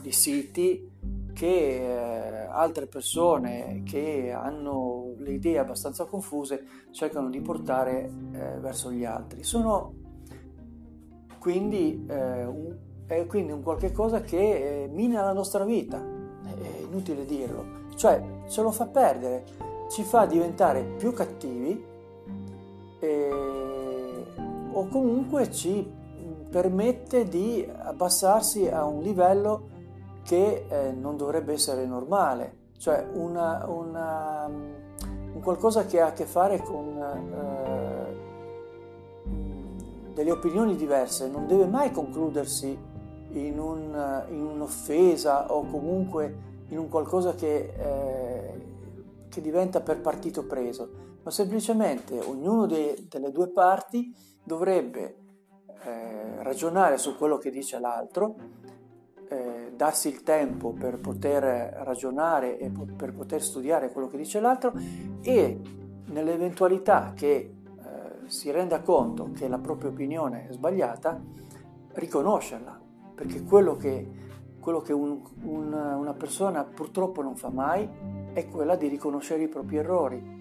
di 0.00 0.12
siti 0.12 0.90
che 1.34 1.76
eh, 1.76 2.46
altre 2.48 2.86
persone 2.86 3.82
che 3.84 4.32
hanno 4.32 5.12
le 5.18 5.32
idee 5.32 5.58
abbastanza 5.58 6.06
confuse 6.06 6.64
cercano 6.90 7.28
di 7.28 7.42
portare 7.42 8.10
eh, 8.32 8.58
verso 8.60 8.90
gli 8.90 9.04
altri. 9.04 9.42
Sono 9.42 9.92
quindi 11.38 12.06
eh, 12.08 12.44
un 12.44 12.88
è 13.16 13.26
quindi 13.26 13.50
un 13.52 13.62
qualche 13.62 13.90
cosa 13.90 14.20
che 14.20 14.84
eh, 14.84 14.88
mina 14.88 15.22
la 15.22 15.32
nostra 15.32 15.64
vita, 15.64 15.98
è 15.98 16.82
inutile 16.82 17.24
dirlo, 17.24 17.64
cioè 17.96 18.22
ce 18.48 18.62
lo 18.62 18.70
fa 18.70 18.86
perdere, 18.86 19.44
ci 19.90 20.04
fa 20.04 20.26
diventare 20.26 20.82
più 20.82 21.12
cattivi 21.12 21.84
eh, 23.00 24.24
o 24.72 24.86
comunque 24.86 25.50
ci 25.50 25.98
permette 26.48 27.24
di 27.24 27.66
abbassarsi 27.78 28.68
a 28.68 28.84
un 28.84 29.02
livello 29.02 29.68
che 30.22 30.66
eh, 30.68 30.92
non 30.92 31.16
dovrebbe 31.16 31.54
essere 31.54 31.86
normale, 31.86 32.68
cioè 32.78 33.04
una, 33.14 33.66
una, 33.66 34.46
un 34.46 35.40
qualcosa 35.42 35.84
che 35.84 36.00
ha 36.00 36.06
a 36.06 36.12
che 36.12 36.26
fare 36.26 36.58
con 36.58 36.96
eh, 36.96 37.70
delle 40.14 40.30
opinioni 40.30 40.76
diverse 40.76 41.28
non 41.28 41.46
deve 41.46 41.66
mai 41.66 41.90
concludersi 41.90 42.89
in, 43.32 43.58
un, 43.58 44.24
in 44.28 44.44
un'offesa 44.44 45.52
o 45.52 45.66
comunque 45.66 46.48
in 46.68 46.78
un 46.78 46.88
qualcosa 46.88 47.34
che, 47.34 47.72
eh, 47.76 48.60
che, 49.28 49.40
diventa 49.40 49.80
per 49.80 50.00
partito 50.00 50.46
preso, 50.46 51.18
ma 51.22 51.30
semplicemente 51.30 52.18
ognuno 52.18 52.66
de, 52.66 53.06
delle 53.08 53.30
due 53.30 53.48
parti 53.48 54.14
dovrebbe 54.42 55.16
eh, 55.84 56.42
ragionare 56.42 56.98
su 56.98 57.16
quello 57.16 57.38
che 57.38 57.50
dice 57.50 57.78
l'altro, 57.78 58.36
eh, 59.28 59.72
darsi 59.76 60.08
il 60.08 60.22
tempo 60.22 60.72
per 60.72 60.98
poter 60.98 61.42
ragionare 61.84 62.58
e 62.58 62.68
po- 62.70 62.86
per 62.96 63.12
poter 63.12 63.42
studiare 63.42 63.92
quello 63.92 64.08
che 64.08 64.16
dice 64.16 64.40
l'altro 64.40 64.72
e 65.22 65.60
nell'eventualità 66.06 67.12
che 67.14 67.34
eh, 67.34 67.54
si 68.26 68.50
renda 68.50 68.80
conto 68.80 69.30
che 69.32 69.48
la 69.48 69.58
propria 69.58 69.90
opinione 69.90 70.48
è 70.48 70.52
sbagliata, 70.52 71.20
riconoscerla, 71.92 72.79
perché 73.20 73.42
quello 73.42 73.76
che, 73.76 74.06
quello 74.60 74.80
che 74.80 74.94
un, 74.94 75.20
un, 75.42 75.74
una 75.74 76.14
persona 76.14 76.64
purtroppo 76.64 77.20
non 77.20 77.36
fa 77.36 77.50
mai 77.50 77.86
è 78.32 78.48
quella 78.48 78.76
di 78.76 78.88
riconoscere 78.88 79.42
i 79.42 79.48
propri 79.48 79.76
errori. 79.76 80.38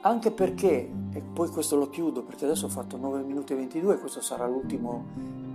Anche 0.00 0.32
perché, 0.32 0.90
e 1.12 1.20
poi 1.20 1.48
questo 1.48 1.76
lo 1.76 1.88
chiudo 1.88 2.24
perché 2.24 2.44
adesso 2.44 2.66
ho 2.66 2.70
fatto 2.70 2.96
9 2.96 3.22
minuti 3.22 3.52
e 3.52 3.56
22, 3.56 3.98
questo 3.98 4.20
sarà 4.20 4.48
l'ultimo 4.48 5.04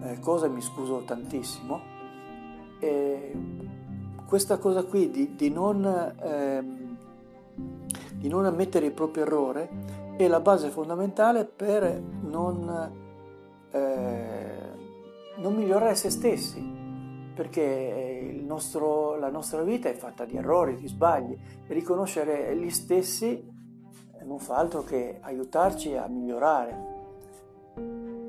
eh, 0.03 0.19
cosa 0.21 0.47
mi 0.47 0.61
scuso 0.61 1.03
tantissimo, 1.03 1.81
e 2.79 3.33
questa 4.25 4.57
cosa 4.57 4.85
qui 4.85 5.11
di, 5.11 5.35
di, 5.35 5.49
non, 5.49 5.83
eh, 5.83 6.63
di 8.13 8.29
non 8.29 8.45
ammettere 8.45 8.85
il 8.85 8.93
proprio 8.93 9.23
errore 9.23 10.15
è 10.15 10.29
la 10.29 10.39
base 10.39 10.69
fondamentale 10.69 11.43
per 11.43 12.01
non... 12.21 12.99
Eh, 15.41 15.43
non 15.43 15.55
migliorare 15.55 15.95
se 15.95 16.09
stessi, 16.09 16.61
perché 17.33 18.41
nostro, 18.43 19.15
la 19.17 19.29
nostra 19.29 19.63
vita 19.63 19.89
è 19.89 19.93
fatta 19.93 20.25
di 20.25 20.37
errori, 20.37 20.75
di 20.75 20.87
sbagli, 20.87 21.37
e 21.67 21.73
riconoscere 21.73 22.55
gli 22.55 22.69
stessi 22.69 23.49
non 24.23 24.39
fa 24.39 24.57
altro 24.57 24.83
che 24.83 25.17
aiutarci 25.19 25.95
a 25.95 26.07
migliorare. 26.07 26.89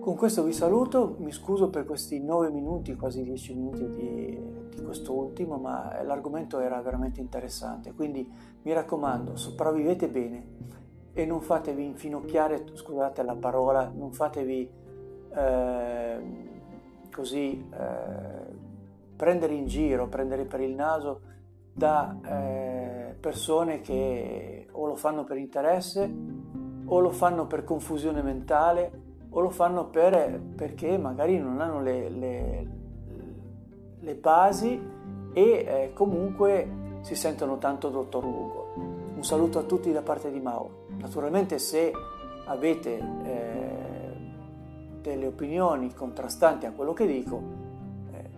Con 0.01 0.17
questo 0.17 0.43
vi 0.43 0.53
saluto, 0.53 1.17
mi 1.19 1.31
scuso 1.31 1.71
per 1.71 1.85
questi 1.85 2.19
9 2.19 2.51
minuti, 2.51 2.97
quasi 2.97 3.23
10 3.23 3.55
minuti 3.55 3.89
di, 3.89 4.41
di 4.75 4.83
questo 4.83 5.13
ultimo, 5.13 5.59
ma 5.59 6.03
l'argomento 6.03 6.59
era 6.59 6.81
veramente 6.81 7.21
interessante, 7.21 7.93
quindi 7.93 8.29
mi 8.63 8.73
raccomando, 8.73 9.37
sopravvivete 9.37 10.09
bene 10.09 10.47
e 11.13 11.25
non 11.25 11.41
fatevi 11.41 11.85
infinocchiare, 11.85 12.65
scusate 12.73 13.23
la 13.23 13.37
parola, 13.37 13.93
non 13.95 14.13
fatevi 14.13 14.71
eh, 15.35 16.52
così 17.15 17.69
eh, 17.73 18.71
prendere 19.17 19.55
in 19.55 19.67
giro, 19.67 20.09
prendere 20.09 20.45
per 20.45 20.61
il 20.61 20.75
naso 20.75 21.21
da 21.73 22.19
eh, 22.25 23.15
persone 23.19 23.81
che 23.81 24.67
o 24.71 24.87
lo 24.87 24.97
fanno 24.97 25.25
per 25.25 25.37
interesse 25.37 26.11
o 26.85 27.01
lo 27.01 27.11
fanno 27.11 27.47
per 27.47 27.65
confusione 27.65 28.23
mentale 28.23 29.01
o 29.31 29.41
lo 29.41 29.51
fanno 29.51 29.87
per, 29.87 30.41
perché 30.57 30.99
magari 30.99 31.39
non 31.39 31.61
hanno 31.61 31.81
le, 31.81 32.09
le, 32.11 32.67
le 33.99 34.15
basi 34.17 34.81
e 35.33 35.43
eh, 35.43 35.91
comunque 35.95 36.81
si 37.01 37.15
sentono 37.15 37.59
tanto 37.59 37.89
dottor 37.89 38.25
Ugo. 38.25 38.67
Un 39.15 39.25
saluto 39.25 39.59
a 39.59 39.63
tutti 39.63 39.91
da 39.93 40.03
parte 40.03 40.31
di 40.31 40.41
Mauro. 40.41 40.87
Naturalmente 40.99 41.59
se 41.59 41.93
avete 42.45 42.99
eh, 43.23 43.62
delle 45.03 45.27
opinioni 45.27 45.93
contrastanti 45.93 46.65
a 46.65 46.73
quello 46.73 46.93
che 46.93 47.07
dico, 47.07 47.43
eh, 48.13 48.31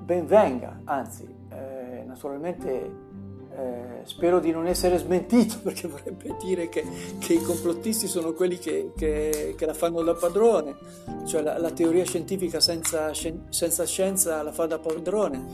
ben 0.00 0.26
venga, 0.26 0.80
anzi, 0.84 1.26
eh, 1.48 2.04
naturalmente 2.06 3.08
eh, 3.52 4.00
spero 4.04 4.38
di 4.38 4.50
non 4.50 4.66
essere 4.66 4.98
smentito 4.98 5.60
perché 5.64 5.88
vorrebbe 5.88 6.36
dire 6.42 6.68
che, 6.68 6.84
che 7.18 7.34
i 7.34 7.42
complottisti 7.42 8.06
sono 8.06 8.32
quelli 8.32 8.58
che, 8.58 8.92
che, 8.96 9.54
che, 9.56 9.66
la 9.66 9.74
fanno 9.74 10.02
da 10.02 10.14
padrone, 10.14 10.76
cioè 11.24 11.42
la, 11.42 11.58
la 11.58 11.70
teoria 11.70 12.04
scientifica 12.04 12.60
senza, 12.60 13.12
senza, 13.14 13.84
scienza 13.86 14.42
la 14.42 14.52
fa 14.52 14.66
da 14.66 14.78
padrone, 14.78 15.44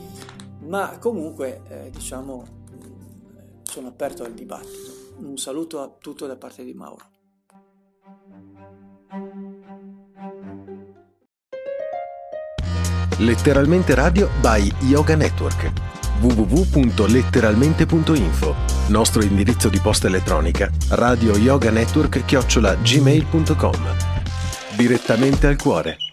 ma 0.65 0.97
comunque 0.99 1.61
eh, 1.69 1.89
diciamo 1.91 2.55
sono 3.63 3.89
aperto 3.89 4.23
al 4.23 4.33
dibattito. 4.33 4.95
Un 5.19 5.37
saluto 5.37 5.81
a 5.81 5.91
tutto 5.99 6.25
da 6.25 6.35
parte 6.35 6.63
di 6.63 6.73
Mauro. 6.73 7.15
Letteralmente 13.17 13.95
Radio 13.95 14.29
by 14.41 14.71
Yoga 14.81 15.15
Network 15.15 15.71
www.letteralmente.info, 16.19 18.55
nostro 18.87 19.23
indirizzo 19.23 19.69
di 19.69 19.79
posta 19.79 20.07
elettronica, 20.07 20.69
radio 20.89 21.37
yoga 21.37 21.71
network 21.71 22.25
chiocciola 22.25 22.75
gmail.com. 22.75 23.95
Direttamente 24.75 25.47
al 25.47 25.55
cuore. 25.57 26.06